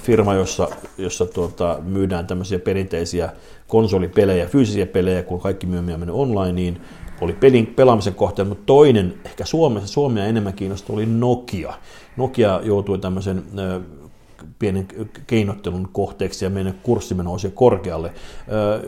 firma, 0.00 0.34
jossa, 0.34 0.68
jossa 0.98 1.26
tuota, 1.26 1.78
myydään 1.84 2.26
tämmöisiä 2.26 2.58
perinteisiä 2.58 3.32
konsolipelejä, 3.68 4.46
fyysisiä 4.46 4.86
pelejä, 4.86 5.22
kun 5.22 5.40
kaikki 5.40 5.66
myymiä 5.66 5.98
meni 5.98 6.12
online, 6.12 6.52
niin 6.52 6.80
oli 7.20 7.32
pelin, 7.32 7.66
pelaamisen 7.66 8.14
kohteen, 8.14 8.48
mutta 8.48 8.64
toinen, 8.66 9.14
ehkä 9.24 9.44
Suomessa, 9.44 9.88
Suomea 9.88 10.26
enemmän 10.26 10.52
kiinnostunut, 10.52 10.98
oli 10.98 11.06
Nokia. 11.06 11.74
Nokia 12.16 12.60
joutui 12.64 12.98
tämmöisen 12.98 13.42
pienen 14.58 14.88
keinottelun 15.26 15.88
kohteeksi 15.92 16.44
ja 16.44 16.50
meidän 16.50 16.74
kurssimme 16.82 17.22
nousi 17.22 17.50
korkealle. 17.50 18.12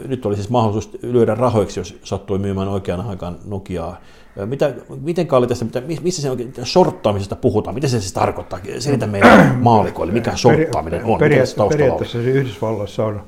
Nyt 0.06 0.26
oli 0.26 0.36
siis 0.36 0.50
mahdollisuus 0.50 0.98
lyödä 1.02 1.34
rahoiksi, 1.34 1.80
jos 1.80 1.98
sattui 2.02 2.38
myymään 2.38 2.68
oikean 2.68 3.00
aikaan 3.00 3.38
Nokiaa. 3.44 4.00
Mitä, 4.47 4.75
miten 5.00 5.26
Kaali 5.26 5.47
tästä, 5.47 5.64
missä 6.03 6.23
se 6.23 6.31
oikein 6.31 6.53
shorttaamisesta 6.64 7.37
puhutaan? 7.37 7.75
Mitä 7.75 7.88
se 7.88 8.00
siis 8.00 8.12
tarkoittaa? 8.12 8.59
Selitä 8.79 9.07
meidän 9.07 9.59
maalikoille, 9.61 10.12
mikä 10.12 10.37
shorttaaminen 10.37 11.05
on. 11.05 11.19
Periaatteessa, 11.19 11.67
periaatteessa 11.67 12.23
se 12.23 12.31
Yhdysvalloissa 12.31 13.05
on 13.05 13.23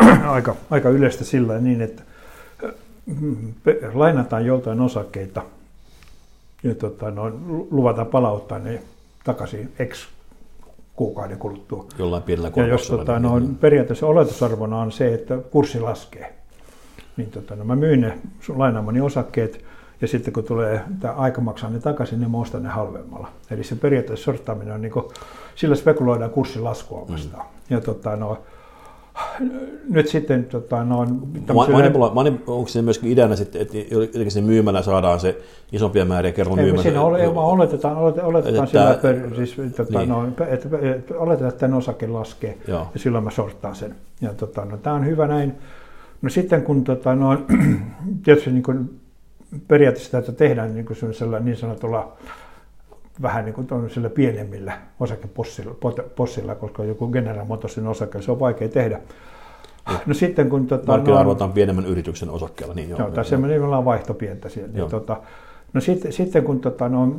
aika, 0.26 0.56
aika 0.70 0.88
yleistä 0.88 1.24
sillä 1.24 1.58
niin, 1.58 1.80
että 1.80 2.02
lainataan 3.94 4.46
joltain 4.46 4.80
osakkeita 4.80 5.42
ja 6.62 6.74
tota, 6.74 7.10
no, 7.10 7.32
luvataan 7.70 8.06
palauttaa 8.06 8.58
ne 8.58 8.82
takaisin 9.24 9.72
X 9.84 10.06
kuukauden 10.96 11.38
kuluttua. 11.38 11.86
Jollain 11.98 12.22
pienellä 12.22 12.50
Ja 12.56 12.66
jos 12.66 12.88
tota, 12.88 13.18
no, 13.18 13.38
niin. 13.38 13.54
periaatteessa 13.54 14.06
oletusarvona 14.06 14.78
on 14.78 14.92
se, 14.92 15.14
että 15.14 15.38
kurssi 15.50 15.80
laskee, 15.80 16.34
niin 17.16 17.30
tota, 17.30 17.56
no, 17.56 17.64
mä 17.64 17.76
myyn 17.76 18.00
ne 18.00 18.18
lainaamani 18.48 19.00
osakkeet 19.00 19.64
ja 20.00 20.08
sitten 20.08 20.32
kun 20.32 20.44
tulee 20.44 20.80
tämä 21.00 21.14
aika 21.14 21.40
maksaa 21.40 21.70
ne 21.70 21.78
takaisin, 21.78 22.20
niin 22.20 22.30
mä 22.30 22.38
ostan 22.38 22.62
ne 22.62 22.68
halvemmalla. 22.68 23.28
Eli 23.50 23.64
se 23.64 23.76
periaatteessa 23.76 24.24
sortaaminen 24.24 24.74
on 24.74 24.82
niin 24.82 24.92
kuin, 24.92 25.04
sillä 25.54 25.74
spekuloidaan 25.74 26.30
kurssin 26.30 26.64
laskua 26.64 27.06
vastaan. 27.08 27.46
Mm. 27.46 27.74
Ja 27.74 27.80
tota, 27.80 28.16
no, 28.16 28.38
nyt 29.88 30.08
sitten 30.08 30.44
tota, 30.44 30.84
no, 30.84 31.06
Manipula, 31.72 32.14
manip, 32.14 32.48
onko 32.48 32.68
se 32.68 32.82
myöskin 32.82 33.12
ideana 33.12 33.36
sitten, 33.36 33.62
että 33.62 33.76
jotenkin 33.90 34.30
se 34.30 34.40
myymällä 34.40 34.82
saadaan 34.82 35.20
se 35.20 35.38
isompia 35.72 36.04
määriä 36.04 36.32
kerran 36.32 36.56
myymällä? 36.56 36.82
Siinä 36.82 37.02
ole, 37.02 37.28
oletetaan, 37.28 37.96
oletetaan, 37.96 38.28
oletetaan 38.28 38.68
sillä, 38.68 38.98
per, 39.02 39.36
siis, 39.36 39.56
tota, 39.76 39.98
niin. 39.98 40.08
no, 40.08 40.28
että, 40.28 40.46
että, 40.46 40.68
oletetaan, 41.18 41.48
että 41.48 41.60
tämän 41.60 41.78
osake 41.78 42.06
laskee 42.06 42.58
Joo. 42.68 42.86
ja 42.94 43.00
silloin 43.00 43.24
mä 43.24 43.30
sortaan 43.30 43.74
sen. 43.74 43.94
Ja 44.20 44.34
tota, 44.34 44.64
no, 44.64 44.76
tämä 44.76 44.96
on 44.96 45.06
hyvä 45.06 45.26
näin. 45.26 45.54
No 46.22 46.30
sitten 46.30 46.62
kun 46.62 46.84
tota, 46.84 47.14
no, 47.14 47.38
tietysti 48.24 48.50
niin 48.50 48.62
kuin, 48.62 49.00
periaatteessa 49.68 50.20
tätä 50.20 50.32
tehdään 50.32 50.74
niin, 50.74 50.86
kuin 50.86 50.96
niin 51.40 51.56
sanotulla 51.56 52.16
vähän 53.22 53.44
niin 53.44 53.54
kuin 53.54 53.90
sillä 53.90 54.10
pienemmillä 54.10 54.78
osakepossilla, 55.00 56.54
koska 56.54 56.84
joku 56.84 57.08
General 57.08 57.44
Motorsin 57.44 57.86
osake, 57.86 58.22
se 58.22 58.30
on 58.30 58.40
vaikea 58.40 58.68
tehdä. 58.68 59.00
No 60.06 60.14
sitten 60.14 60.50
kun... 60.50 60.66
Tota, 60.66 60.92
Markkina 60.92 61.18
arvotaan 61.18 61.52
pienemmän 61.52 61.86
yrityksen 61.86 62.30
osakkeella. 62.30 62.74
Niin 62.74 62.90
joo, 62.90 62.98
joo 62.98 63.10
tässä 63.10 63.36
on 63.36 63.84
vaihtopientä 63.84 64.48
siellä. 64.48 64.72
Niin, 64.72 64.90
tota, 64.90 65.16
no 65.72 65.80
sitten, 65.80 66.12
sitten 66.12 66.44
kun 66.44 66.60
tota, 66.60 66.88
no, 66.88 67.16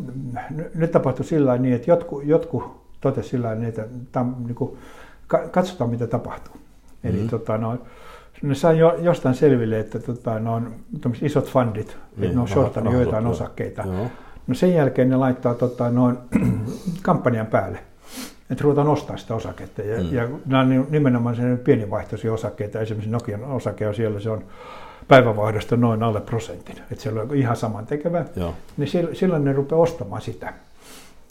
nyt 0.76 0.92
tapahtui 0.92 1.26
sillä 1.26 1.58
niin, 1.58 1.76
että 1.76 1.92
jotkut, 1.92 2.26
jotkut 2.26 2.64
totesivat 3.02 3.32
sillä 3.32 3.56
niin, 3.56 3.70
että 3.70 3.86
tam, 4.12 4.36
niin 4.46 4.56
kuin, 4.56 4.78
katsotaan 5.52 5.90
mitä 5.90 6.08
tapahtuu. 6.08 6.56
Eli 7.04 7.14
mm-hmm. 7.14 7.30
tota, 7.30 7.58
no, 7.58 7.78
ne 8.42 8.56
sai 8.56 8.80
jo, 8.80 8.96
jostain 9.02 9.36
selville, 9.36 9.80
että 9.80 10.00
tota, 10.00 10.40
ne 10.40 10.50
on 10.50 10.76
isot 11.22 11.50
fundit, 11.50 11.98
niin, 12.18 12.24
että 12.24 12.36
ne 12.36 12.42
on 12.42 12.48
shortannut 12.48 12.94
joitain 12.94 13.24
joo. 13.24 13.32
osakkeita. 13.32 13.84
Joo. 13.86 14.08
No 14.48 14.56
sen 14.56 14.74
jälkeen 14.74 15.10
ne 15.10 15.16
laittaa 15.16 15.54
tota, 15.54 15.90
noin 15.90 16.18
kampanjan 17.02 17.48
päälle, 17.48 17.80
että 18.50 18.64
ruvetaan 18.64 18.88
ostaa 18.88 19.18
sitä 19.18 19.36
osaketta. 19.36 19.82
Ja, 19.82 20.04
mm. 20.04 20.14
ja 20.14 20.28
nämä 20.46 20.62
on 20.64 20.88
nimenomaan 20.90 21.36
sen 21.36 21.58
pienivaihtoisia 21.58 22.34
osakkeita. 22.34 22.80
Esimerkiksi 22.80 23.12
Nokian 23.12 23.44
osake 23.44 23.88
on 23.88 23.96
siellä, 23.96 24.20
se 24.20 24.30
on 24.30 24.44
päivävaihdosta 25.08 25.78
noin 25.78 26.04
alle 26.04 26.22
prosentin. 26.22 26.76
Että 26.92 27.04
siellä 27.04 27.22
on 27.22 27.36
ihan 27.36 27.56
saman 27.56 27.86
tekevä. 27.86 28.26
Joo. 28.36 28.54
Niin 28.78 28.90
silloin 29.14 29.44
ne 29.46 29.54
rupeaa 29.54 29.82
ostamaan 29.82 30.22
sitä, 30.22 30.54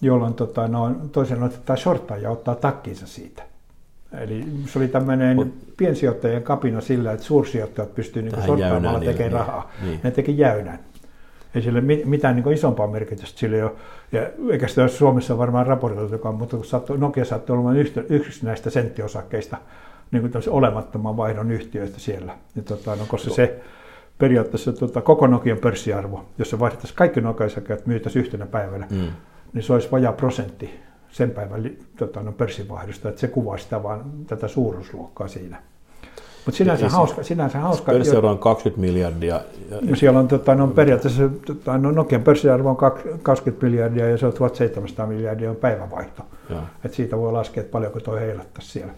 jolloin 0.00 0.34
tota, 0.34 0.68
no, 0.68 0.94
toisen 1.12 1.42
otetaan 1.42 1.78
shorttaa 1.78 2.16
ja 2.16 2.30
ottaa 2.30 2.54
takkiinsa 2.54 3.06
siitä. 3.06 3.42
Eli 4.20 4.44
se 4.66 4.78
oli 4.78 4.88
tämmöinen 4.88 5.52
piensijoittajien 5.76 6.42
kapina 6.42 6.80
sillä, 6.80 7.12
että 7.12 7.26
suursijoittajat 7.26 7.94
pystyivät 7.94 8.32
niin 8.32 8.46
sorttaamalla 8.46 8.98
tekemään 8.98 9.18
niin, 9.18 9.32
rahaa. 9.32 9.72
Niin. 9.82 10.00
Ne 10.02 10.10
teki 10.10 10.38
jäynän. 10.38 10.78
Ei 11.54 11.62
sille 11.62 11.80
mitään 12.04 12.36
niin 12.36 12.52
isompaa 12.52 12.86
merkitystä 12.86 13.38
sille 13.38 13.64
ole. 13.64 13.72
Ja 14.12 14.22
eikä 14.50 14.68
sitä 14.68 14.88
Suomessa 14.88 15.38
varmaan 15.38 15.66
raportoitukaan, 15.66 16.34
mutta 16.34 16.56
kun 16.56 16.64
sattui, 16.64 16.98
Nokia 16.98 17.25
saattoi 17.25 17.56
olemaan 17.56 17.76
yksi 18.08 18.46
näistä 18.46 18.70
senttiosakkeista 18.70 19.56
niin 20.10 20.30
kuin 20.30 20.42
olemattoman 20.50 21.16
vaihdon 21.16 21.50
yhtiöistä 21.50 22.00
siellä. 22.00 22.34
Ja 22.56 22.62
tota, 22.62 22.96
no, 22.96 23.04
koska 23.08 23.30
se 23.30 23.60
periaatteessa 24.18 24.72
tota, 24.72 25.00
koko 25.00 25.26
Nokian 25.26 25.58
pörssiarvo, 25.58 26.25
jos 26.38 26.50
se 26.50 26.58
vaihdettaisiin 26.58 26.96
kaikki 26.96 27.20
Nokia-osakkeet 27.20 27.86
myytäisiin 27.86 28.25
yhtenä 28.25 28.46
päivänä, 28.46 28.86
mm. 28.90 29.08
niin 29.52 29.62
se 29.62 29.72
olisi 29.72 29.90
vajaa 29.90 30.12
prosentti 30.12 30.80
sen 31.10 31.30
päivän 31.30 31.70
tota, 31.98 32.22
no, 32.22 32.32
pörssivaihdosta, 32.32 33.08
että 33.08 33.20
se 33.20 33.28
kuvaa 33.28 33.58
sitä 33.58 33.82
vaan 33.82 34.04
tätä 34.26 34.48
suuruusluokkaa 34.48 35.28
siinä. 35.28 35.62
Mutta 36.46 36.58
sinänsä, 36.58 36.88
hauska, 36.88 37.22
sinänsä 37.22 37.58
hauska. 37.58 37.92
Pörssiarvo 37.92 38.28
on 38.28 38.38
20 38.38 38.80
miljardia. 38.80 39.40
No 39.82 39.96
siellä 39.96 40.18
on, 40.18 40.28
tota, 40.28 40.54
no, 40.54 40.66
periaatteessa 40.66 41.22
tota, 41.46 41.78
no, 41.78 41.90
Nokian 41.90 42.22
pörssiarvo 42.22 42.70
on 42.70 42.76
20 43.22 43.66
miljardia 43.66 44.08
ja 44.10 44.18
se 44.18 44.26
on 44.26 44.32
1700 44.32 45.06
miljardia 45.06 45.50
on 45.50 45.56
päivävaihto. 45.56 46.22
Et 46.84 46.94
siitä 46.94 47.18
voi 47.18 47.32
laskea, 47.32 47.60
että 47.60 47.72
paljonko 47.72 48.00
tuo 48.00 48.16
heilattaisi 48.16 48.70
siellä. 48.70 48.92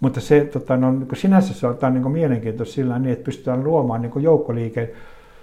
Mutta 0.00 0.20
se, 0.20 0.44
tota, 0.44 0.76
no, 0.76 0.92
niin 0.92 1.08
sinänsä 1.14 1.54
se 1.54 1.66
on 1.66 1.76
tämä 1.76 1.92
niin 1.92 2.10
mielenkiintoista 2.10 2.74
sillä 2.74 2.98
niin, 2.98 3.12
että 3.12 3.24
pystytään 3.24 3.64
luomaan 3.64 4.02
niin 4.02 4.22
joukkoliike 4.22 4.94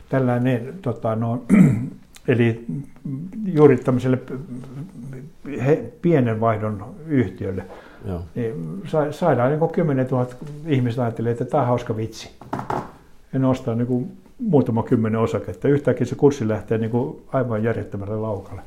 tällainen, 0.10 0.74
tota, 0.82 1.16
no, 1.16 1.44
eli 2.30 2.66
juuri 3.46 3.78
tämmöiselle 3.78 4.20
he, 5.66 5.94
pienen 6.02 6.40
vaihdon 6.40 6.86
yhtiölle 7.08 7.66
Joo. 8.06 8.22
Niin 8.36 8.82
saadaan 9.12 9.60
niin 9.60 9.72
10 9.72 10.08
000 10.12 10.28
ihmistä 10.68 11.02
ajattelee, 11.02 11.32
että 11.32 11.46
tämä 11.46 11.62
on 11.62 11.68
hauska 11.68 11.98
vitsi. 11.98 12.30
Ja 13.34 13.40
nostaa 13.40 13.76
niin 13.76 13.88
kuin 13.88 14.12
muutama 14.40 14.84
kymmenen 14.84 15.20
osaketta. 15.20 15.68
Yhtäkkiä 15.68 16.06
se 16.06 16.16
kurssi 16.16 16.48
lähtee 16.48 16.78
niin 16.78 16.92
kuin 16.92 17.22
aivan 17.34 17.64
järjettömälle 17.64 18.16
laukalle. 18.16 18.62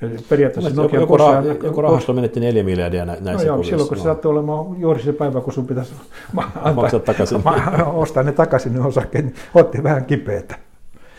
Ja 0.00 0.08
periaatteessa 0.28 0.82
Nokia 0.82 1.00
joku, 1.00 1.16
raha, 1.16 1.42
joku 1.62 1.82
rahasto 1.82 2.12
menetti 2.12 2.40
neljä 2.40 2.62
miljardia 2.62 3.04
näissä 3.06 3.32
no 3.32 3.42
joo, 3.42 3.62
silloin 3.62 3.88
kun 3.88 3.96
se 3.96 4.02
sattui 4.02 4.32
olemaan 4.32 4.80
juuri 4.80 5.02
se 5.02 5.12
päivä, 5.12 5.40
kun 5.40 5.52
sun 5.52 5.66
pitäisi 5.66 5.94
antaa, 6.54 7.00
takaisin. 7.00 7.42
ostaa 7.94 8.22
ne 8.22 8.32
takaisin 8.32 8.74
ne 8.74 8.80
osakkeet, 8.80 9.24
niin 9.24 9.34
otti 9.54 9.82
vähän 9.82 10.04
kipeätä. 10.04 10.58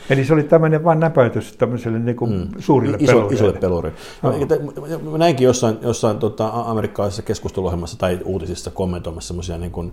Eli 0.10 0.26
se 0.26 0.34
oli 0.34 0.44
tämmöinen 0.44 0.84
vain 0.84 1.00
näpäytys 1.00 1.58
tämmöiselle 1.58 2.00
niin 2.00 2.16
kuin 2.16 2.32
mm. 2.32 2.48
suurille 2.60 2.98
Iso, 3.00 3.12
pelureille. 3.12 3.36
Isolle 3.36 3.54
pelurille. 3.54 3.98
No. 4.22 5.18
Näinkin 5.18 5.46
jossain, 5.46 5.78
jossain 5.82 6.18
tota, 6.18 6.50
amerikkalaisessa 6.54 7.22
keskusteluohjelmassa 7.22 7.98
tai 7.98 8.20
uutisissa 8.26 8.72
kommentoimassa 8.72 9.28
semmoisia, 9.28 9.58
niin 9.58 9.72
kuin, 9.72 9.92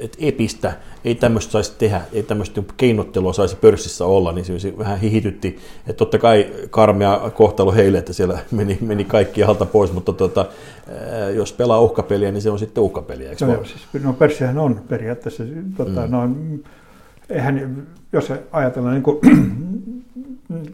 että 0.00 0.18
epistä, 0.20 0.72
ei 1.04 1.14
tämmöistä 1.14 1.52
saisi 1.52 1.72
tehdä, 1.78 2.00
ei 2.12 2.22
tämmöistä 2.22 2.62
keinottelua 2.76 3.32
saisi 3.32 3.56
pörssissä 3.56 4.04
olla, 4.04 4.32
niin 4.32 4.60
se 4.60 4.78
vähän 4.78 5.00
hihitytti, 5.00 5.58
että 5.80 5.98
totta 5.98 6.18
kai 6.18 6.46
karmea 6.70 7.30
kohtalo 7.34 7.72
heille, 7.72 7.98
että 7.98 8.12
siellä 8.12 8.38
meni, 8.50 8.78
meni 8.80 9.04
kaikki 9.04 9.42
alta 9.42 9.66
pois, 9.66 9.92
mutta 9.92 10.12
tota, 10.12 10.46
jos 11.34 11.52
pelaa 11.52 11.80
uhkapeliä, 11.80 12.32
niin 12.32 12.42
se 12.42 12.50
on 12.50 12.58
sitten 12.58 12.82
uhkapeliä, 12.82 13.30
eikö 13.30 13.46
no, 13.46 13.64
siis, 13.64 14.04
no 14.04 14.12
pörssihän 14.12 14.58
on 14.58 14.80
periaatteessa, 14.88 15.44
tota, 15.76 16.06
mm. 16.06 16.10
no, 16.10 16.28
eihän, 17.30 17.86
jos 18.12 18.32
ajatellaan 18.52 18.94
niin 18.94 19.02
kuin, 19.02 19.18
niin 20.48 20.72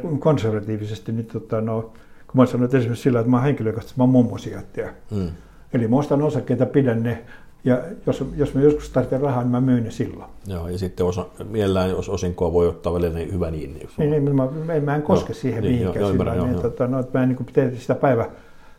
kuin 0.00 0.18
konservatiivisesti, 0.18 1.12
niin 1.12 1.26
tota, 1.26 1.60
no, 1.60 1.82
kun 2.26 2.40
mä 2.40 2.46
sanoin 2.46 2.76
esimerkiksi 2.76 3.02
sillä, 3.02 3.20
että 3.20 3.30
mä 3.30 3.40
henkilökohtaisesti 3.40 4.00
mä 4.00 4.02
oon 4.02 4.10
mummosijoittaja. 4.10 4.90
Mm. 5.10 5.28
Eli 5.72 5.88
mä 5.88 5.96
ostan 5.96 6.22
osakkeita, 6.22 6.66
pidän 6.66 7.02
ne, 7.02 7.24
ja 7.64 7.82
jos, 8.06 8.24
jos 8.36 8.54
mä 8.54 8.60
joskus 8.60 8.90
tarvitsen 8.90 9.20
rahaa, 9.20 9.42
niin 9.42 9.50
mä 9.50 9.60
myyn 9.60 9.84
ne 9.84 9.90
silloin. 9.90 10.30
Joo, 10.46 10.68
ja 10.68 10.78
sitten 10.78 11.06
osa, 11.06 11.26
mielellään, 11.50 11.90
jos 11.90 12.08
osinkoa 12.08 12.52
voi 12.52 12.68
ottaa 12.68 12.92
välillä, 12.92 13.14
niin 13.14 13.32
hyvä 13.32 13.50
niin. 13.50 13.74
Niin, 13.74 14.10
niin, 14.10 14.24
niin 14.24 14.36
mä, 14.36 14.48
mä 14.84 14.96
en 14.96 15.02
koske 15.02 15.32
joo, 15.32 15.40
siihen 15.40 15.62
niin, 15.62 15.72
mihinkään. 15.72 16.00
Joo, 16.02 16.12
sillä, 16.12 16.34
joo, 16.34 16.44
niin, 16.46 16.52
joo. 16.52 16.62
Tota, 16.62 16.86
no, 16.86 17.00
että 17.00 17.18
mä 17.18 17.22
en 17.22 17.28
niin 17.28 17.46
tee 17.52 17.76
sitä 17.76 17.94
päivä, 17.94 18.26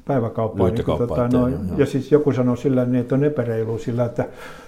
päiväkauppaa. 0.06 0.70
Niin, 0.70 0.86
tota, 0.86 1.28
no, 1.28 1.50
ja 1.78 1.86
siis 1.86 2.12
joku 2.12 2.34
sanoo 2.34 2.56
sillä 2.56 2.86
niin, 2.86 3.02
että 3.02 3.16
on 3.16 3.24
epäreilu 3.24 3.78
sillä, 3.78 4.06
että 4.06 4.26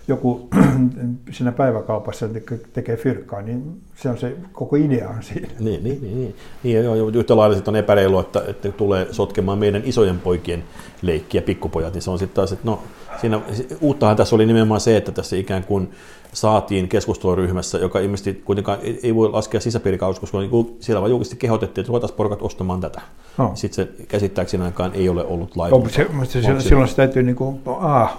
joku 0.09 0.49
siinä 1.31 1.51
päiväkaupassa 1.51 2.25
tekee 2.73 2.97
fyrkkaa, 2.97 3.41
niin 3.41 3.81
se 3.95 4.09
on 4.09 4.17
se 4.17 4.35
koko 4.51 4.75
idea 4.75 5.09
on 5.09 5.23
siinä. 5.23 5.47
Niin, 5.59 5.83
niin, 5.83 6.01
niin. 6.01 6.17
niin. 6.21 6.35
niin 6.63 6.83
joo, 6.83 7.09
yhtä 7.09 7.37
lailla 7.37 7.55
sitten 7.55 7.71
on 7.71 7.75
epäreilu, 7.75 8.19
että, 8.19 8.43
että 8.47 8.71
tulee 8.71 9.07
sotkemaan 9.11 9.57
meidän 9.57 9.81
isojen 9.85 10.19
poikien 10.19 10.63
leikkiä, 11.01 11.41
pikkupojat, 11.41 11.93
niin 11.93 12.01
se 12.01 12.09
on 12.09 12.19
sitten 12.19 12.35
taas, 12.35 12.51
että 12.51 12.65
no, 12.65 12.79
siinä, 13.21 13.41
uuttahan 13.81 14.15
tässä 14.15 14.35
oli 14.35 14.45
nimenomaan 14.45 14.81
se, 14.81 14.97
että 14.97 15.11
tässä 15.11 15.35
ikään 15.35 15.63
kuin 15.63 15.89
saatiin 16.33 16.89
keskusteluryhmässä, 16.89 17.77
joka 17.77 17.99
ilmeisesti 17.99 18.33
kuitenkaan 18.33 18.79
ei 19.03 19.15
voi 19.15 19.29
laskea 19.29 19.59
sisäpiirikaus, 19.59 20.19
koska 20.19 20.39
niin 20.39 20.77
siellä 20.79 21.01
vaan 21.01 21.11
julkisesti 21.11 21.37
kehotettiin, 21.37 21.81
että 21.83 21.89
ruvetaan 21.89 22.13
porukat 22.13 22.41
ostamaan 22.41 22.81
tätä. 22.81 23.01
No. 23.37 23.51
Sitten 23.53 23.87
se 23.87 24.05
käsittääkseni 24.05 24.63
ainakaan 24.63 24.91
ei 24.93 25.09
ole 25.09 25.25
ollut 25.25 25.55
laitonta. 25.55 25.87
No, 26.13 26.25
se, 26.25 26.41
se, 26.41 26.59
silloin 26.59 26.87
se 26.87 26.95
täytyy 26.95 27.23
niin 27.23 27.35
kuin, 27.35 27.61
ah, 27.65 28.17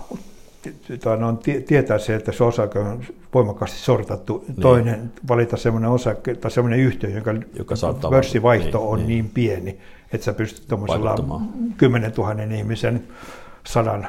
on 1.28 1.38
tietää 1.66 1.98
se, 1.98 2.14
että 2.14 2.32
se 2.32 2.44
osake 2.44 2.78
on 2.78 3.04
voimakkaasti 3.34 3.78
sortattu. 3.78 4.44
Niin. 4.48 4.60
Toinen 4.60 5.12
valita 5.28 5.56
sellainen 5.56 5.90
osake 5.90 6.34
tai 6.34 6.50
sellainen 6.50 6.80
yhtiö, 6.80 7.10
jonka 7.10 7.34
joka 7.58 7.74
pörssivaihto 8.10 8.78
niin, 8.78 8.88
on 8.88 8.98
niin. 8.98 9.08
niin 9.08 9.30
pieni, 9.34 9.78
että 10.12 10.24
sä 10.24 10.32
pystyt 10.32 10.68
tuommoisella 10.68 11.42
10 11.76 12.12
000 12.16 12.42
ihmisen 12.56 13.08
sadan 13.66 14.08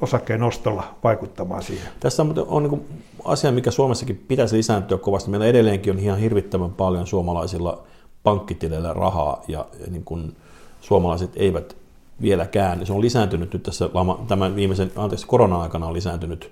osakkeen 0.00 0.42
ostolla 0.42 0.94
vaikuttamaan 1.04 1.62
siihen. 1.62 1.88
Tässä 2.00 2.22
on, 2.22 2.34
on 2.46 2.62
niin 2.62 2.84
asia, 3.24 3.52
mikä 3.52 3.70
Suomessakin 3.70 4.24
pitäisi 4.28 4.56
lisääntyä 4.56 4.98
kovasti. 4.98 5.30
Meillä 5.30 5.46
edelleenkin 5.46 5.92
on 5.92 5.98
ihan 5.98 6.18
hirvittävän 6.18 6.70
paljon 6.70 7.06
suomalaisilla 7.06 7.82
pankkitileillä 8.22 8.92
rahaa 8.92 9.42
ja 9.48 9.66
niin 9.90 10.04
kuin 10.04 10.36
suomalaiset 10.80 11.30
eivät 11.36 11.76
vieläkään. 12.22 12.86
Se 12.86 12.92
on 12.92 13.00
lisääntynyt 13.00 13.52
nyt 13.52 13.62
tässä 13.62 13.90
tämän 14.28 14.56
viimeisen, 14.56 14.92
anteeksi, 14.96 15.26
korona-aikana 15.26 15.86
on 15.86 15.94
lisääntynyt 15.94 16.50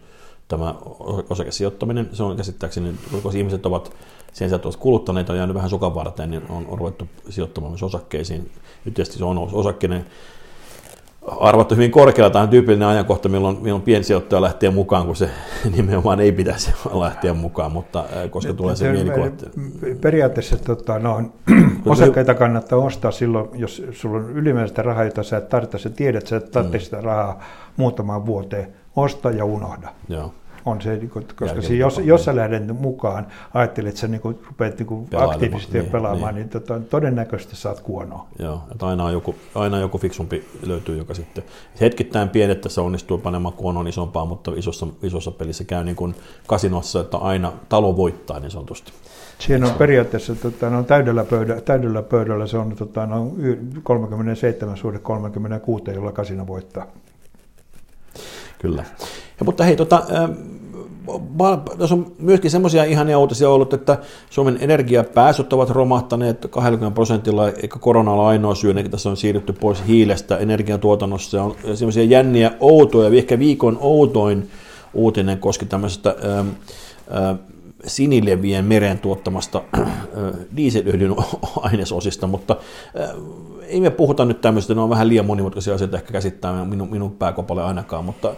tämä 0.48 0.74
osakesijoittaminen. 1.30 2.08
Se 2.12 2.22
on 2.22 2.36
käsittääkseni, 2.36 2.94
koska 3.22 3.38
ihmiset 3.38 3.66
ovat 3.66 3.92
sen 4.32 4.48
sijaan, 4.48 4.72
kuluttaneet, 4.78 5.30
on 5.30 5.36
jäänyt 5.36 5.56
vähän 5.56 5.70
sukan 5.70 5.94
varten, 5.94 6.30
niin 6.30 6.42
on, 6.48 6.66
on 6.66 6.78
ruvettu 6.78 7.08
sijoittamaan 7.28 7.72
myös 7.72 7.82
osakkeisiin. 7.82 8.50
Nyt 8.84 8.94
tietysti 8.94 9.18
se 9.18 9.24
on 9.24 9.38
osakkeinen 9.52 10.06
arvattu 11.40 11.74
hyvin 11.74 11.90
korkealla. 11.90 12.30
Tämä 12.30 12.42
on 12.42 12.48
tyypillinen 12.48 12.88
ajankohta, 12.88 13.28
milloin, 13.28 13.58
milloin 13.62 13.82
piensijoittaja 13.82 14.42
lähtee 14.42 14.70
mukaan, 14.70 15.06
kun 15.06 15.16
se 15.16 15.30
nimenomaan 15.76 16.20
ei 16.20 16.32
pitäisi 16.32 16.72
lähteä 16.92 17.34
mukaan, 17.34 17.72
mutta 17.72 18.04
koska 18.30 18.54
tulee 18.54 18.76
se 18.76 18.92
mielikuva. 18.92 19.26
Periaatteessa 20.00 20.56
tota, 20.56 20.98
no, 20.98 21.22
osakkeita 21.86 22.34
kannattaa 22.34 22.78
ostaa 22.78 23.10
silloin, 23.10 23.48
jos 23.54 23.82
sulla 23.92 24.16
on 24.18 24.30
ylimääräistä 24.30 24.82
rahaa, 24.82 25.04
jota 25.04 25.22
sä 25.22 25.36
et 25.36 25.48
tarvitse, 25.48 25.78
sä 25.78 25.90
tiedät, 25.90 26.18
että 26.18 26.30
sä 26.30 26.36
et 26.36 26.50
tarvitse 26.50 26.78
mm. 26.78 26.84
sitä 26.84 27.00
rahaa 27.00 27.40
muutamaan 27.76 28.26
vuoteen. 28.26 28.72
Osta 28.96 29.30
ja 29.30 29.44
unohda. 29.44 29.88
Joo 30.08 30.32
on 30.64 30.80
se, 30.80 30.96
niin 30.96 31.10
koska 31.10 31.62
se, 31.62 31.74
jos, 31.74 32.00
jos 32.04 32.24
sä 32.24 32.36
lähdet 32.36 32.80
mukaan, 32.80 33.26
ajattelet, 33.54 33.88
että 33.88 34.00
sä 34.00 34.08
niin 34.08 34.20
kuin, 34.20 34.38
rupeat 34.46 34.78
niin 34.78 34.86
kuin 34.86 35.08
aktiivisesti 35.16 35.78
niin, 35.78 35.90
pelaamaan, 35.90 36.34
niin, 36.34 36.42
niin 36.42 36.48
tota, 36.48 36.80
todennäköisesti 36.80 37.56
saat 37.56 37.80
kuonoa. 37.80 38.26
Joo, 38.38 38.62
että 38.72 38.86
aina, 38.86 39.04
on 39.04 39.12
joku, 39.12 39.34
aina 39.54 39.78
joku 39.78 39.98
fiksumpi 39.98 40.48
löytyy, 40.66 40.98
joka 40.98 41.14
sitten 41.14 41.44
hetkittäin 41.80 42.28
pienet 42.28 42.66
se 42.68 42.80
onnistuu 42.80 43.18
panemaan 43.18 43.54
kuonoon 43.54 43.88
isompaa, 43.88 44.24
mutta 44.24 44.52
isossa, 44.56 44.86
isossa 45.02 45.30
pelissä 45.30 45.64
käy 45.64 45.84
niin 45.84 45.96
kuin 45.96 46.14
kasinossa, 46.46 47.00
että 47.00 47.16
aina 47.16 47.52
talo 47.68 47.96
voittaa 47.96 48.40
niin 48.40 48.50
sanotusti. 48.50 48.92
Siinä 49.38 49.66
on 49.66 49.74
periaatteessa 49.74 50.34
tota, 50.34 50.70
no, 50.70 50.82
täydellä, 50.82 51.24
pöydä, 51.24 51.60
täydellä 51.60 52.02
pöydällä 52.02 52.46
se 52.46 52.58
on 52.58 52.76
tota, 52.76 53.06
no, 53.06 53.32
37 53.82 54.76
suhde 54.76 54.98
36, 54.98 55.84
jolla 55.94 56.12
kasino 56.12 56.46
voittaa. 56.46 56.86
Kyllä. 58.58 58.84
Ja, 59.40 59.44
mutta 59.44 59.64
hei, 59.64 59.76
tota, 59.76 60.02
tässä 61.78 61.94
on 61.94 62.12
myöskin 62.18 62.50
semmoisia 62.50 62.84
ihania 62.84 63.18
uutisia 63.18 63.50
ollut, 63.50 63.72
että 63.72 63.98
Suomen 64.30 64.58
energiapäästöt 64.60 65.52
ovat 65.52 65.70
romahtaneet 65.70 66.46
20 66.50 66.94
prosentilla, 66.94 67.48
eikä 67.48 67.78
korona 67.78 68.12
ole 68.12 68.24
ainoa 68.24 68.54
syy, 68.54 68.70
että 68.70 68.90
tässä 68.90 69.10
on 69.10 69.16
siirrytty 69.16 69.52
pois 69.52 69.82
hiilestä 69.86 70.36
energiantuotannossa. 70.36 71.30
Se 71.30 71.40
on 71.40 71.76
semmoisia 71.76 72.04
jänniä, 72.04 72.52
outoja, 72.60 73.18
ehkä 73.18 73.38
viikon 73.38 73.78
outoin 73.80 74.50
uutinen 74.94 75.38
koski 75.38 75.66
tämmöisestä 75.66 76.16
sinilevien 77.86 78.64
meren 78.64 78.98
tuottamasta 78.98 79.62
dieselöljyn 80.56 81.14
ainesosista, 81.62 82.26
mutta 82.26 82.56
ei 83.70 83.80
me 83.80 83.90
puhuta 83.90 84.24
nyt 84.24 84.40
tämmöistä, 84.40 84.74
ne 84.74 84.80
on 84.80 84.90
vähän 84.90 85.08
liian 85.08 85.26
monimutkaisia 85.26 85.74
asioita 85.74 85.96
ehkä 85.96 86.12
käsittää 86.12 86.64
minun, 86.64 86.90
minun 86.90 87.12
pääkopalle 87.12 87.62
ainakaan, 87.62 88.04
mutta 88.04 88.34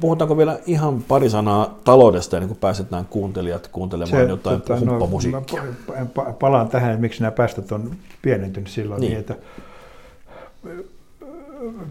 puhutaanko 0.00 0.36
vielä 0.36 0.58
ihan 0.66 1.02
pari 1.02 1.30
sanaa 1.30 1.78
taloudesta, 1.84 2.38
niin 2.38 2.48
kuin 2.48 2.58
pääsetään 2.58 3.06
kuuntelijat 3.06 3.68
kuuntelemaan 3.68 4.24
Se, 4.24 4.28
jotain 4.28 4.60
tota, 4.60 4.84
no. 4.84 4.98
No, 4.98 6.32
palaan 6.40 6.68
tähän, 6.68 6.90
että 6.90 7.00
miksi 7.00 7.22
nämä 7.22 7.30
päästöt 7.30 7.72
on 7.72 7.90
pienentynyt 8.22 8.68
silloin 8.68 9.00
niin, 9.00 9.10
niin 9.10 9.20
että 9.20 9.36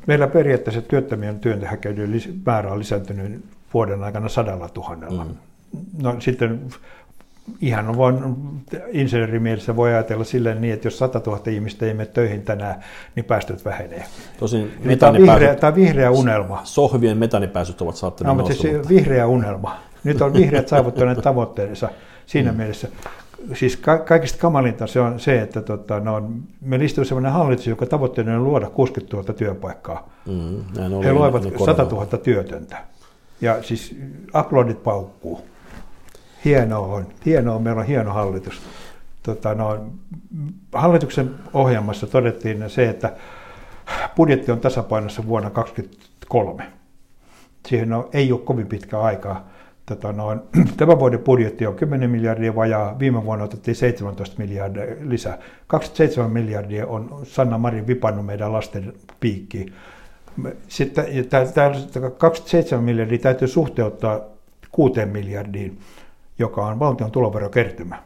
meillä 0.08 0.27
periaatteessa 0.27 0.82
työttömien 0.82 1.39
työntekijöiden 1.39 2.22
määrä 2.46 2.72
on 2.72 2.80
lisääntynyt 2.80 3.46
vuoden 3.74 4.04
aikana 4.04 4.30
sadalla 4.30 4.70
tuhannella. 4.70 5.24
Mm. 5.24 5.36
No 6.01 6.15
sitten 6.20 6.62
ihan 7.62 7.88
on 7.89 7.98
vain 7.98 8.17
insinöörimielessä 8.91 9.75
voi 9.75 9.94
ajatella 9.94 10.24
silleen 10.24 10.62
niin, 10.62 10.74
että 10.74 10.88
jos 10.88 10.98
100 10.98 11.22
000 11.25 11.41
ihmistä 11.48 11.86
ei 11.86 11.94
mene 11.94 12.10
töihin 12.10 12.41
tänään, 12.41 12.84
niin 13.15 13.25
päästöt 13.25 13.65
vähenee. 13.65 14.03
Tosin 14.39 14.72
tämä, 15.00 15.12
on 15.12 15.22
vihreä, 15.22 15.55
tämä 15.55 15.70
on 15.70 15.75
vihreä 15.75 16.12
unelma. 16.12 16.62
Sohvien 16.63 17.17
metanipäästöt 17.17 17.82
ovat 17.82 17.96
saattaneet 17.96 18.38
no, 18.38 18.44
mutta 18.44 18.62
siis 18.62 18.89
vihreä 18.89 19.27
unelma. 19.27 19.77
Nyt 20.03 20.22
on 20.22 20.34
vihreät 20.34 20.67
saavuttaneet 20.67 21.22
tavoitteensa 21.22 21.89
siinä 22.25 22.51
mm. 22.51 22.58
mielessä. 22.58 22.88
Siis 23.53 23.77
ka- 23.77 23.98
kaikista 23.98 24.39
kamalinta 24.39 24.88
se 24.88 25.00
on 25.00 25.20
se, 25.20 25.41
että 25.41 25.62
tota, 25.62 26.00
no, 26.00 26.29
meillä 26.62 26.86
istuu 26.86 27.05
sellainen 27.05 27.32
hallitus, 27.32 27.67
joka 27.67 27.86
tavoitteena 27.86 28.36
on 28.36 28.44
luoda 28.44 28.70
60 28.70 29.18
000 29.18 29.33
työpaikkaa. 29.33 30.09
Mm, 30.25 31.03
He 31.03 31.14
luovat 31.14 31.44
100 31.66 31.83
000 31.83 32.05
työtöntä. 32.05 32.77
Ja 33.42 33.64
siis 33.64 33.96
aplodit 34.33 34.83
paukkuu 34.83 35.42
hienoa 36.46 36.88
on. 36.88 37.08
Hienoa, 37.25 37.60
meillä 37.60 37.81
on 37.81 37.88
hieno 37.88 38.14
hallitus. 38.14 38.62
Tota, 39.24 39.55
no, 39.55 39.86
hallituksen 40.74 41.36
ohjelmassa 41.53 42.08
todettiin 42.08 42.70
se, 42.70 42.90
että 42.90 43.14
budjetti 44.16 44.51
on 44.51 44.60
tasapainossa 44.60 45.27
vuonna 45.27 45.50
2023. 45.50 46.72
Siihen 47.68 47.94
on, 47.94 48.10
ei 48.14 48.31
ole 48.31 48.40
kovin 48.40 48.68
pitkä 48.68 49.00
aikaa. 49.00 49.48
Tota, 49.86 50.12
no, 50.12 50.38
tämän 50.77 51.00
vuoden 51.00 51.20
budjetti 51.20 51.68
on 51.68 51.75
10 51.75 52.10
miljardia 52.10 52.55
vajaa, 52.55 53.00
viime 53.00 53.25
vuonna 53.25 53.46
otettiin 53.46 53.75
17 53.75 54.36
miljardia 54.38 54.84
lisää. 55.01 55.38
27 55.68 56.31
miljardia 56.31 56.88
on 56.88 57.22
Sanna 57.24 57.58
Marin 57.58 57.88
vipannut 57.88 58.25
meidän 58.25 58.53
lasten 58.53 58.94
piikkiin. 59.20 59.74
Sitten 60.68 61.05
tämä 61.29 62.10
27 62.10 62.84
miljardia 62.84 63.20
täytyy 63.20 63.48
suhteuttaa 63.48 64.20
6 64.72 65.05
miljardiin 65.05 65.79
joka 66.40 66.66
on 66.66 66.80
valtion 66.80 67.12
tuloverokertymä. 67.12 68.04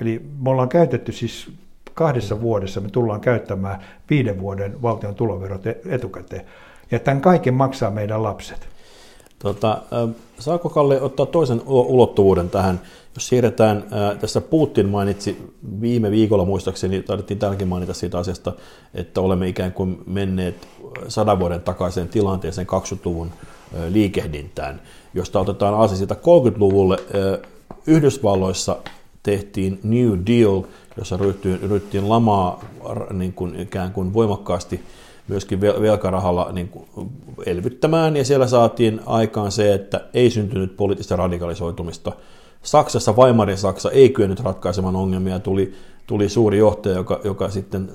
Eli 0.00 0.22
me 0.42 0.50
ollaan 0.50 0.68
käytetty 0.68 1.12
siis 1.12 1.50
kahdessa 1.94 2.40
vuodessa, 2.40 2.80
me 2.80 2.88
tullaan 2.88 3.20
käyttämään 3.20 3.84
viiden 4.10 4.40
vuoden 4.40 4.82
valtion 4.82 5.14
tuloverot 5.14 5.66
e- 5.66 5.80
etukäteen. 5.86 6.44
Ja 6.90 6.98
tämän 6.98 7.20
kaiken 7.20 7.54
maksaa 7.54 7.90
meidän 7.90 8.22
lapset. 8.22 8.68
Tota, 9.38 9.82
saako 10.38 10.68
Kalle 10.68 11.00
ottaa 11.00 11.26
toisen 11.26 11.62
ulottuvuuden 11.66 12.50
tähän? 12.50 12.80
Jos 13.14 13.28
siirretään, 13.28 13.84
tässä 14.20 14.40
Putin 14.40 14.88
mainitsi 14.88 15.52
viime 15.80 16.10
viikolla 16.10 16.44
muistaakseni, 16.44 17.02
taidettiin 17.02 17.38
täälläkin 17.38 17.68
mainita 17.68 17.94
siitä 17.94 18.18
asiasta, 18.18 18.52
että 18.94 19.20
olemme 19.20 19.48
ikään 19.48 19.72
kuin 19.72 19.98
menneet 20.06 20.68
sadan 21.08 21.38
vuoden 21.38 21.60
takaisin 21.60 22.08
tilanteeseen 22.08 22.66
20-luvun 22.66 23.30
liikehdintään 23.88 24.80
josta 25.14 25.40
otetaan 25.40 25.74
asia 25.74 25.96
siitä 25.96 26.14
30-luvulle. 26.14 26.96
Yhdysvalloissa 27.86 28.76
tehtiin 29.22 29.80
New 29.82 30.12
Deal, 30.26 30.62
jossa 30.96 31.16
ryhtyyn, 31.16 31.60
ryhtyyn 31.60 32.08
lamaa 32.08 32.64
niin 33.12 33.32
kuin 33.32 33.60
ikään 33.60 33.92
kuin 33.92 34.14
voimakkaasti 34.14 34.80
myöskin 35.28 35.60
velkarahalla 35.60 36.52
niin 36.52 36.68
kuin 36.68 36.86
elvyttämään, 37.46 38.16
ja 38.16 38.24
siellä 38.24 38.46
saatiin 38.46 39.00
aikaan 39.06 39.52
se, 39.52 39.74
että 39.74 40.00
ei 40.14 40.30
syntynyt 40.30 40.76
poliittista 40.76 41.16
radikalisoitumista. 41.16 42.12
Saksassa, 42.62 43.12
Weimarin 43.12 43.58
Saksa 43.58 43.90
ei 43.90 44.08
kyennyt 44.08 44.40
ratkaisemaan 44.40 44.96
ongelmia, 44.96 45.38
tuli, 45.38 45.74
tuli 46.06 46.28
suuri 46.28 46.58
johtaja, 46.58 46.94
joka, 46.94 47.20
joka 47.24 47.50
sitten 47.50 47.90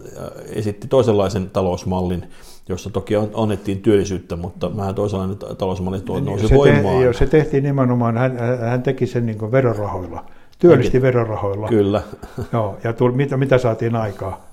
esitti 0.49 0.87
toisenlaisen 0.87 1.49
talousmallin, 1.49 2.25
jossa 2.69 2.89
toki 2.89 3.13
annettiin 3.33 3.81
työllisyyttä, 3.81 4.35
mutta 4.35 4.77
vähän 4.77 4.95
toisenlainen 4.95 5.37
talousmalli 5.57 5.97
niin, 6.07 6.25
nousi 6.25 6.47
se 6.47 6.55
voimaan. 6.55 7.03
Te, 7.03 7.13
se 7.13 7.25
tehtiin 7.25 7.63
nimenomaan, 7.63 8.17
hän, 8.17 8.37
hän 8.59 8.83
teki 8.83 9.07
sen 9.07 9.25
niin 9.25 9.51
verorahoilla, 9.51 10.25
työllisti 10.59 11.01
verorahoilla. 11.01 11.67
Kyllä. 11.67 12.01
Joo, 12.53 12.77
ja 12.83 12.93
tuli, 12.93 13.15
mitä, 13.15 13.37
mitä 13.37 13.57
saatiin 13.57 13.95
aikaa? 13.95 14.45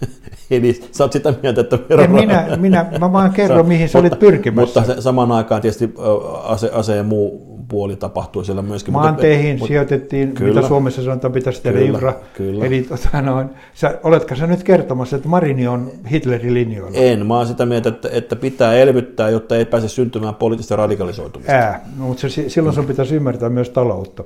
Eli 0.50 0.80
sä 0.92 1.04
oot 1.04 1.12
sitä 1.12 1.34
mieltä, 1.42 1.60
että 1.60 1.78
verorahoilla... 1.88 2.20
minä, 2.20 2.56
minä, 2.56 2.86
mä 3.00 3.12
vaan 3.12 3.30
kerron, 3.40 3.68
mihin 3.68 3.88
sä 3.88 3.98
olit 3.98 4.18
pyrkimässä. 4.18 4.80
Mutta 4.80 5.00
samaan 5.02 5.32
aikaan 5.32 5.62
tietysti 5.62 5.94
ase, 6.42 6.70
ase 6.72 6.96
ja 6.96 7.02
muu 7.02 7.55
puoli 7.68 7.96
tapahtui 7.96 8.44
siellä 8.44 8.62
myöskin. 8.62 8.92
Maanteihin 8.92 9.52
mutta, 9.58 9.66
sijoitettiin, 9.66 10.32
kyllä, 10.32 10.54
mitä 10.54 10.68
Suomessa 10.68 11.04
sanotaan, 11.04 11.32
pitäisi 11.32 11.62
tehdä 11.62 11.78
kyllä, 11.78 11.90
infra. 11.90 12.14
Kyllä. 12.34 12.64
Eli 12.64 12.82
tota, 12.82 13.22
no, 13.22 13.44
sä, 13.74 13.98
oletko 14.02 14.34
sä 14.34 14.46
nyt 14.46 14.62
kertomassa, 14.62 15.16
että 15.16 15.28
Marini 15.28 15.66
on 15.66 15.90
Hitlerin 16.10 16.54
linjoilla? 16.54 16.98
En, 16.98 17.26
mä 17.26 17.36
oon 17.36 17.46
sitä 17.46 17.66
mieltä, 17.66 17.88
että, 17.88 18.08
että 18.12 18.36
pitää 18.36 18.74
elvyttää, 18.74 19.30
jotta 19.30 19.56
ei 19.56 19.64
pääse 19.64 19.88
syntymään 19.88 20.34
poliittista 20.34 20.76
radikalisoitumista. 20.76 21.52
Ää, 21.52 21.80
no, 21.98 22.04
mutta 22.04 22.28
se, 22.28 22.48
silloin 22.48 22.74
sun 22.74 22.86
pitäisi 22.86 23.16
ymmärtää 23.16 23.48
myös 23.48 23.70
taloutta. 23.70 24.24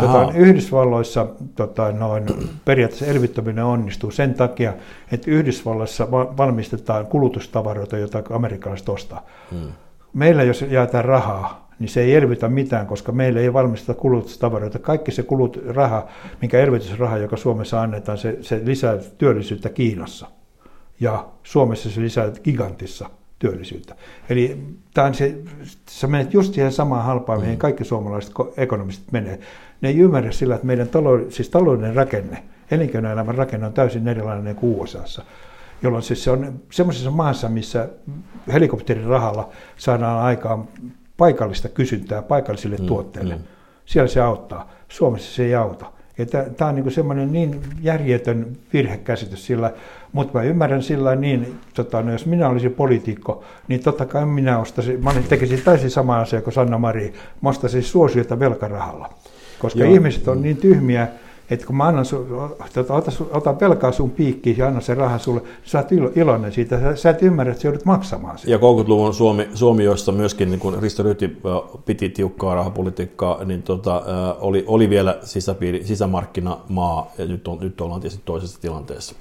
Tota, 0.00 0.32
Yhdysvalloissa 0.34 1.26
tota, 1.56 1.92
noin, 1.92 2.26
periaatteessa 2.64 3.06
elvyttäminen 3.06 3.64
onnistuu 3.64 4.10
sen 4.10 4.34
takia, 4.34 4.72
että 5.12 5.30
Yhdysvalloissa 5.30 6.10
valmistetaan 6.10 7.06
kulutustavaroita, 7.06 7.98
joita 7.98 8.22
amerikkalaiset 8.30 8.88
ostaa. 8.88 9.26
Hmm 9.50 9.72
meillä 10.12 10.42
jos 10.42 10.64
jaetaan 10.68 11.04
rahaa, 11.04 11.69
niin 11.80 11.88
se 11.88 12.00
ei 12.00 12.14
elvytä 12.14 12.48
mitään, 12.48 12.86
koska 12.86 13.12
meillä 13.12 13.40
ei 13.40 13.52
valmisteta 13.52 13.94
kulutustavaroita. 13.94 14.78
Kaikki 14.78 15.12
se 15.12 15.22
kulut, 15.22 15.58
raha, 15.68 16.06
mikä 16.42 16.58
elvytysraha, 16.58 17.18
joka 17.18 17.36
Suomessa 17.36 17.82
annetaan, 17.82 18.18
se, 18.18 18.38
se 18.40 18.60
lisää 18.64 18.98
työllisyyttä 19.18 19.68
Kiinassa. 19.68 20.26
Ja 21.00 21.28
Suomessa 21.42 21.90
se 21.90 22.00
lisää 22.00 22.32
gigantissa 22.44 23.10
työllisyyttä. 23.38 23.94
Eli 24.28 24.62
tämä 24.94 25.12
se, 25.12 25.38
sä 25.90 26.06
menet 26.06 26.34
just 26.34 26.54
siihen 26.54 26.72
samaan 26.72 27.04
halpaan, 27.04 27.40
mihin 27.40 27.54
mm. 27.54 27.58
kaikki 27.58 27.84
suomalaiset 27.84 28.32
ekonomistit 28.56 29.12
menee. 29.12 29.40
Ne 29.80 29.88
ei 29.88 29.98
ymmärrä 29.98 30.32
sillä, 30.32 30.54
että 30.54 30.66
meidän 30.66 30.88
talou, 30.88 31.30
siis 31.30 31.48
talouden 31.48 31.94
rakenne, 31.94 32.42
elinkeinoelämän 32.70 33.34
rakenne 33.34 33.66
on 33.66 33.72
täysin 33.72 34.08
erilainen 34.08 34.56
kuin 34.56 34.80
USAssa 34.80 35.24
jolloin 35.82 36.02
siis 36.02 36.24
se 36.24 36.30
on 36.30 36.60
semmoisessa 36.72 37.10
maassa, 37.10 37.48
missä 37.48 37.88
helikopterin 38.52 39.04
rahalla 39.04 39.48
saadaan 39.76 40.22
aikaan 40.22 40.68
paikallista 41.20 41.68
kysyntää 41.68 42.22
paikallisille 42.22 42.76
mm, 42.76 42.86
tuotteille. 42.86 43.34
Mm. 43.34 43.42
Siellä 43.84 44.08
se 44.08 44.20
auttaa. 44.20 44.70
Suomessa 44.88 45.34
se 45.34 45.44
ei 45.44 45.54
auta. 45.54 45.86
Tämä 46.56 46.68
on 46.68 46.74
niin 46.74 46.90
semmoinen 46.90 47.32
niin 47.32 47.60
järjetön 47.80 48.46
virhekäsitys 48.72 49.46
sillä, 49.46 49.72
mutta 50.12 50.38
mä 50.38 50.44
ymmärrän 50.44 50.82
sillä 50.82 51.16
niin, 51.16 51.60
tota, 51.74 52.02
no 52.02 52.12
jos 52.12 52.26
minä 52.26 52.48
olisin 52.48 52.72
poliitikko, 52.72 53.44
niin 53.68 53.82
totta 53.82 54.06
kai 54.06 54.26
minä 54.26 54.58
ostaisin, 54.58 55.04
mä 55.04 55.14
tekisin 55.28 55.62
täysin 55.62 55.90
sama 55.90 56.20
asia 56.20 56.42
kuin 56.42 56.54
Sanna 56.54 56.78
Mari, 56.78 57.12
mä 57.40 57.48
ostaisin 57.48 57.82
suosiota 57.82 58.38
velkarahalla. 58.38 59.10
Koska 59.58 59.80
Joo. 59.80 59.94
ihmiset 59.94 60.28
on 60.28 60.42
niin 60.42 60.56
tyhmiä, 60.56 61.08
että 61.50 61.66
kun 61.66 61.76
mä 61.76 61.84
annan 61.86 62.04
sun, 62.04 62.50
tota, 62.74 62.94
ota, 62.94 63.10
ota 63.30 63.60
velkaa 63.60 63.92
sun 63.92 64.10
piikkiin 64.10 64.58
ja 64.58 64.66
annan 64.66 64.82
sen 64.82 64.96
rahan 64.96 65.20
sulle, 65.20 65.42
sä 65.64 65.78
oot 65.78 65.92
ilo, 65.92 66.10
iloinen 66.16 66.52
siitä. 66.52 66.80
Sä, 66.80 66.96
sä 66.96 67.10
et 67.10 67.22
ymmärrä, 67.22 67.50
että 67.50 67.62
sä 67.62 67.68
joudut 67.68 67.84
maksamaan 67.84 68.38
sitä. 68.38 68.50
Ja 68.50 68.58
30-luvun 68.58 69.14
Suomi, 69.14 69.48
Suomi 69.54 69.84
jossa 69.84 70.12
myöskin 70.12 70.50
niin 70.50 70.60
kun 70.60 70.78
Risto 70.82 71.02
Ryti 71.02 71.36
piti 71.84 72.08
tiukkaa 72.08 72.54
rahapolitiikkaa, 72.54 73.44
niin 73.44 73.62
tota, 73.62 74.02
oli, 74.40 74.64
oli 74.66 74.90
vielä 74.90 75.18
sisäpiiri, 75.22 75.84
sisämarkkinamaa, 75.84 77.12
ja 77.18 77.24
nyt, 77.26 77.48
on, 77.48 77.58
nyt 77.60 77.80
ollaan 77.80 78.00
tietysti 78.00 78.22
toisessa 78.24 78.60
tilanteessa. 78.60 79.14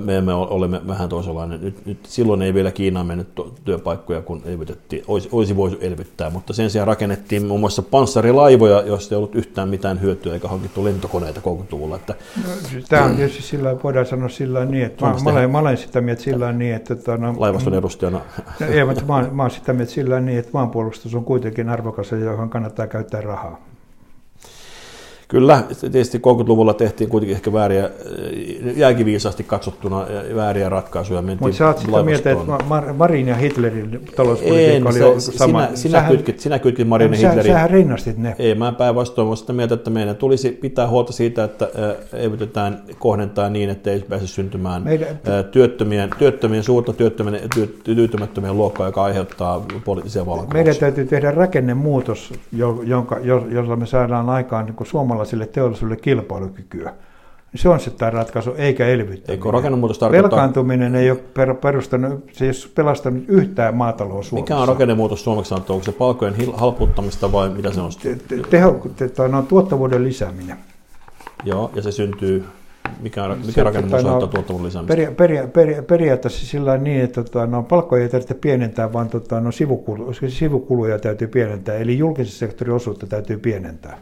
Me 0.00 0.16
emme 0.16 0.34
olemme 0.34 0.80
vähän 0.86 1.08
toisenlainen. 1.08 1.60
Nyt, 1.60 1.86
nyt, 1.86 1.98
silloin 2.06 2.42
ei 2.42 2.54
vielä 2.54 2.70
Kiinaan 2.70 3.06
mennyt 3.06 3.28
työpaikkoja, 3.64 4.22
kun 4.22 4.42
elvytettiin. 4.44 5.04
Olisi, 5.08 5.28
olisi 5.32 5.56
voitu 5.56 5.76
elvyttää, 5.80 6.30
mutta 6.30 6.52
sen 6.52 6.70
sijaan 6.70 6.86
rakennettiin 6.86 7.46
muun 7.46 7.60
muassa 7.60 7.82
panssarilaivoja, 7.82 8.82
joista 8.82 9.14
ei 9.14 9.16
ollut 9.16 9.34
yhtään 9.34 9.68
mitään 9.68 10.00
hyötyä, 10.00 10.34
eikä 10.34 10.48
hankittu 10.48 10.84
lentokoneita 10.84 11.40
30 11.40 11.75
tulla. 11.78 11.96
Että... 11.96 12.14
No, 12.44 12.50
siis 12.70 12.84
tämä 12.84 13.04
on 13.04 13.16
tietysti 13.16 13.42
sillä, 13.42 13.82
voidaan 13.84 14.06
sanoa 14.06 14.28
sillä 14.28 14.64
niin, 14.64 14.86
että 14.86 15.06
mä, 15.06 15.14
mä, 15.24 15.30
olen, 15.30 15.50
mä 15.50 15.58
olen 15.58 15.76
sitä 15.76 16.00
mieltä 16.00 16.22
sillä 16.22 16.52
niin, 16.52 16.74
että... 16.74 16.96
Tota, 16.96 17.16
no, 17.16 17.34
Laivaston 17.38 17.74
edustajana. 17.74 18.20
No, 18.60 18.66
ei, 18.66 18.84
mutta 18.84 19.04
mä, 19.04 19.28
mä 19.32 19.42
olen 19.42 19.50
sitä 19.50 19.72
mieltä 19.72 19.92
sillä 19.92 20.20
niin, 20.20 20.38
että 20.38 20.50
maanpuolustus 20.54 21.14
on 21.14 21.24
kuitenkin 21.24 21.68
arvokas 21.68 22.12
ja 22.12 22.18
johon 22.18 22.50
kannattaa 22.50 22.86
käyttää 22.86 23.20
rahaa. 23.20 23.60
Kyllä, 25.28 25.62
tietysti 25.80 26.18
30-luvulla 26.18 26.74
tehtiin 26.74 27.10
kuitenkin 27.10 27.36
ehkä 27.36 27.52
vääriä, 27.52 27.90
jälkiviisaasti 28.76 29.44
katsottuna 29.44 30.06
vääriä 30.34 30.68
ratkaisuja. 30.68 31.22
Mutta 31.22 31.52
sä 31.52 31.66
oot 31.66 31.78
sitä 31.78 32.02
mieltä, 32.02 32.32
että 32.32 32.92
Marin 32.96 33.28
ja 33.28 33.34
Hitlerin 33.34 34.00
talouspolitiikka 34.16 34.88
oli 34.88 35.20
se, 35.20 35.32
sama. 35.32 35.60
Sinä, 35.62 35.76
sinä, 35.76 35.92
sähän, 35.98 36.12
kytkit, 36.12 36.40
sinä 36.40 36.58
kytkit 36.58 36.88
Marin 36.88 37.12
ja 37.12 37.18
Hitlerin. 37.18 37.52
Sähän 37.52 37.70
rinnastit 37.70 38.18
ne. 38.18 38.36
Ei, 38.38 38.54
mä 38.54 38.72
päinvastoin 38.72 39.26
olen 39.26 39.36
sitä 39.36 39.52
mieltä, 39.52 39.74
että 39.74 39.90
meidän 39.90 40.16
tulisi 40.16 40.50
pitää 40.50 40.88
huolta 40.88 41.12
siitä, 41.12 41.44
että 41.44 41.68
elvytetään, 42.12 42.82
kohdentaa 42.98 43.50
niin, 43.50 43.70
että 43.70 43.90
ei 43.90 44.00
pääse 44.08 44.26
syntymään 44.26 44.82
meidän, 44.82 45.08
työttömien, 45.50 46.10
työttömien, 46.18 46.62
suurta 46.62 46.92
työttömien, 46.92 47.40
tyytymättömien 47.84 48.56
luokkaa, 48.56 48.86
joka 48.86 49.04
aiheuttaa 49.04 49.66
poliittisia 49.84 50.26
vallankumouksia. 50.26 50.64
Meidän 50.64 50.76
täytyy 50.80 51.04
tehdä 51.04 51.30
rakennemuutos, 51.30 52.32
jonka, 52.86 53.18
jolla 53.50 53.76
me 53.76 53.86
saadaan 53.86 54.30
aikaan 54.30 54.66
niin 54.66 54.86
suomalaiselle 55.16 55.46
teollisuudelle 55.46 56.00
kilpailukykyä. 56.00 56.94
Se 57.54 57.68
on 57.68 57.80
se 57.80 57.90
tämä 57.90 58.10
ratkaisu, 58.10 58.54
eikä 58.56 58.86
elvyttäminen. 58.86 59.30
Eikö 59.30 59.50
rakennemuutos 59.50 59.98
tarkoittaa... 59.98 60.30
Velkaantuminen 60.30 60.94
ei 60.94 61.10
ole 61.10 61.54
perustanut, 61.60 62.24
se 62.32 62.44
ei 62.44 62.50
ole 62.50 62.70
pelastanut 62.74 63.24
yhtään 63.28 63.76
maatalous 63.76 64.28
Suomessa. 64.28 64.54
Mikä 64.54 64.62
on 64.62 64.68
rakennemuutos 64.68 65.24
suomeksi 65.24 65.48
sanottu? 65.48 65.72
Onko 65.72 65.84
se 65.84 65.92
palkojen 65.92 66.34
halputtamista 66.54 67.32
vai 67.32 67.50
mitä 67.50 67.72
se 67.72 67.80
on? 67.80 67.90
Teho, 68.50 68.86
te, 68.96 69.28
no, 69.28 69.42
tuottavuuden 69.42 70.04
lisääminen. 70.04 70.56
Joo, 71.44 71.70
ja 71.74 71.82
se 71.82 71.92
syntyy 71.92 72.44
mikä, 73.00 73.36
mikä 73.46 73.64
rakennemuutos 73.64 74.04
no, 74.04 74.26
tuottavuuden 74.26 74.66
lisäämistä? 74.66 74.92
Peria, 74.92 75.10
peria, 75.10 75.48
peria, 75.48 75.82
periaatteessa 75.82 76.46
sillä 76.46 76.78
niin, 76.78 77.00
että 77.00 77.24
tota, 77.24 77.46
no, 77.46 77.62
palkkoja 77.62 78.02
ei 78.02 78.08
tarvitse 78.08 78.34
pienentää, 78.34 78.92
vaan 78.92 79.08
tota, 79.08 79.40
no, 79.40 79.52
sivukulu, 79.52 80.12
sivukuluja 80.28 80.98
täytyy 80.98 81.28
pienentää, 81.28 81.74
eli 81.74 81.98
julkisen 81.98 82.32
sektorin 82.32 82.74
osuutta 82.74 83.06
täytyy 83.06 83.38
pienentää. 83.38 83.98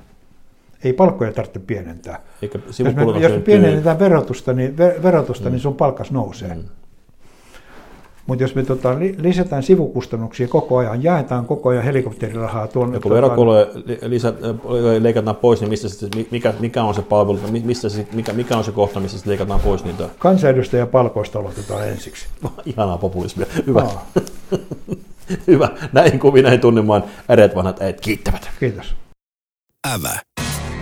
Ei 0.85 0.93
palkkoja 0.93 1.33
tarvitse 1.33 1.59
pienentää. 1.59 2.21
Eikä 2.43 2.59
jos 2.67 2.81
me, 2.81 3.21
jos 3.21 3.33
me 3.33 3.41
pienennetään 3.41 3.99
verotusta, 3.99 4.53
niin, 4.53 4.79
verotusta, 4.79 5.45
niin 5.45 5.51
mm. 5.51 5.55
niin 5.55 5.63
sun 5.63 5.75
palkkas 5.75 6.11
nousee. 6.11 6.55
Mm. 6.55 6.63
Mutta 8.27 8.45
jos 8.45 8.55
me 8.55 8.63
tota, 8.63 8.97
lisätään 9.19 9.63
sivukustannuksia 9.63 10.49
koko 10.49 10.77
ajan, 10.77 11.03
jaetaan 11.03 11.47
koko 11.47 11.69
ajan 11.69 11.85
helikopterirahaa 11.85 12.69
tuonne. 12.69 12.97
Ja 12.97 13.01
kun 13.01 13.13
verokuluja 13.13 13.67
lisä, 14.03 14.33
leikataan 15.01 15.37
pois, 15.37 15.61
niin 15.61 15.71
mistä 15.71 15.89
se, 15.89 16.09
mikä, 16.31 16.55
mikä 16.61 16.85
on 16.85 16.95
se 16.95 17.03
palvelu, 17.03 17.39
mistä 17.65 17.89
se, 17.89 18.07
mikä, 18.13 18.33
mikä 18.33 18.57
on 18.57 18.65
se 18.65 18.73
kohta, 18.73 19.01
missä 19.01 19.19
se 19.19 19.29
leikataan 19.29 19.61
pois 19.61 19.85
niitä? 19.85 20.09
Kansanedustajan 20.19 20.89
palkoista 20.89 21.39
aloitetaan 21.39 21.89
ensiksi. 21.89 22.27
Ihanaa 22.67 22.99
populismia. 22.99 23.47
Hyvä. 23.67 23.81
Aa. 23.81 24.07
Hyvä. 25.47 25.69
Näin 25.93 26.19
kuvin, 26.19 26.45
näin 26.45 26.61
tunnemaan 26.61 27.05
äreät 27.31 27.55
vanhat 27.55 27.83
äijät 27.83 28.01
kiittävät. 28.01 28.51
Kiitos. 28.61 28.95
Ävä. 29.95 30.34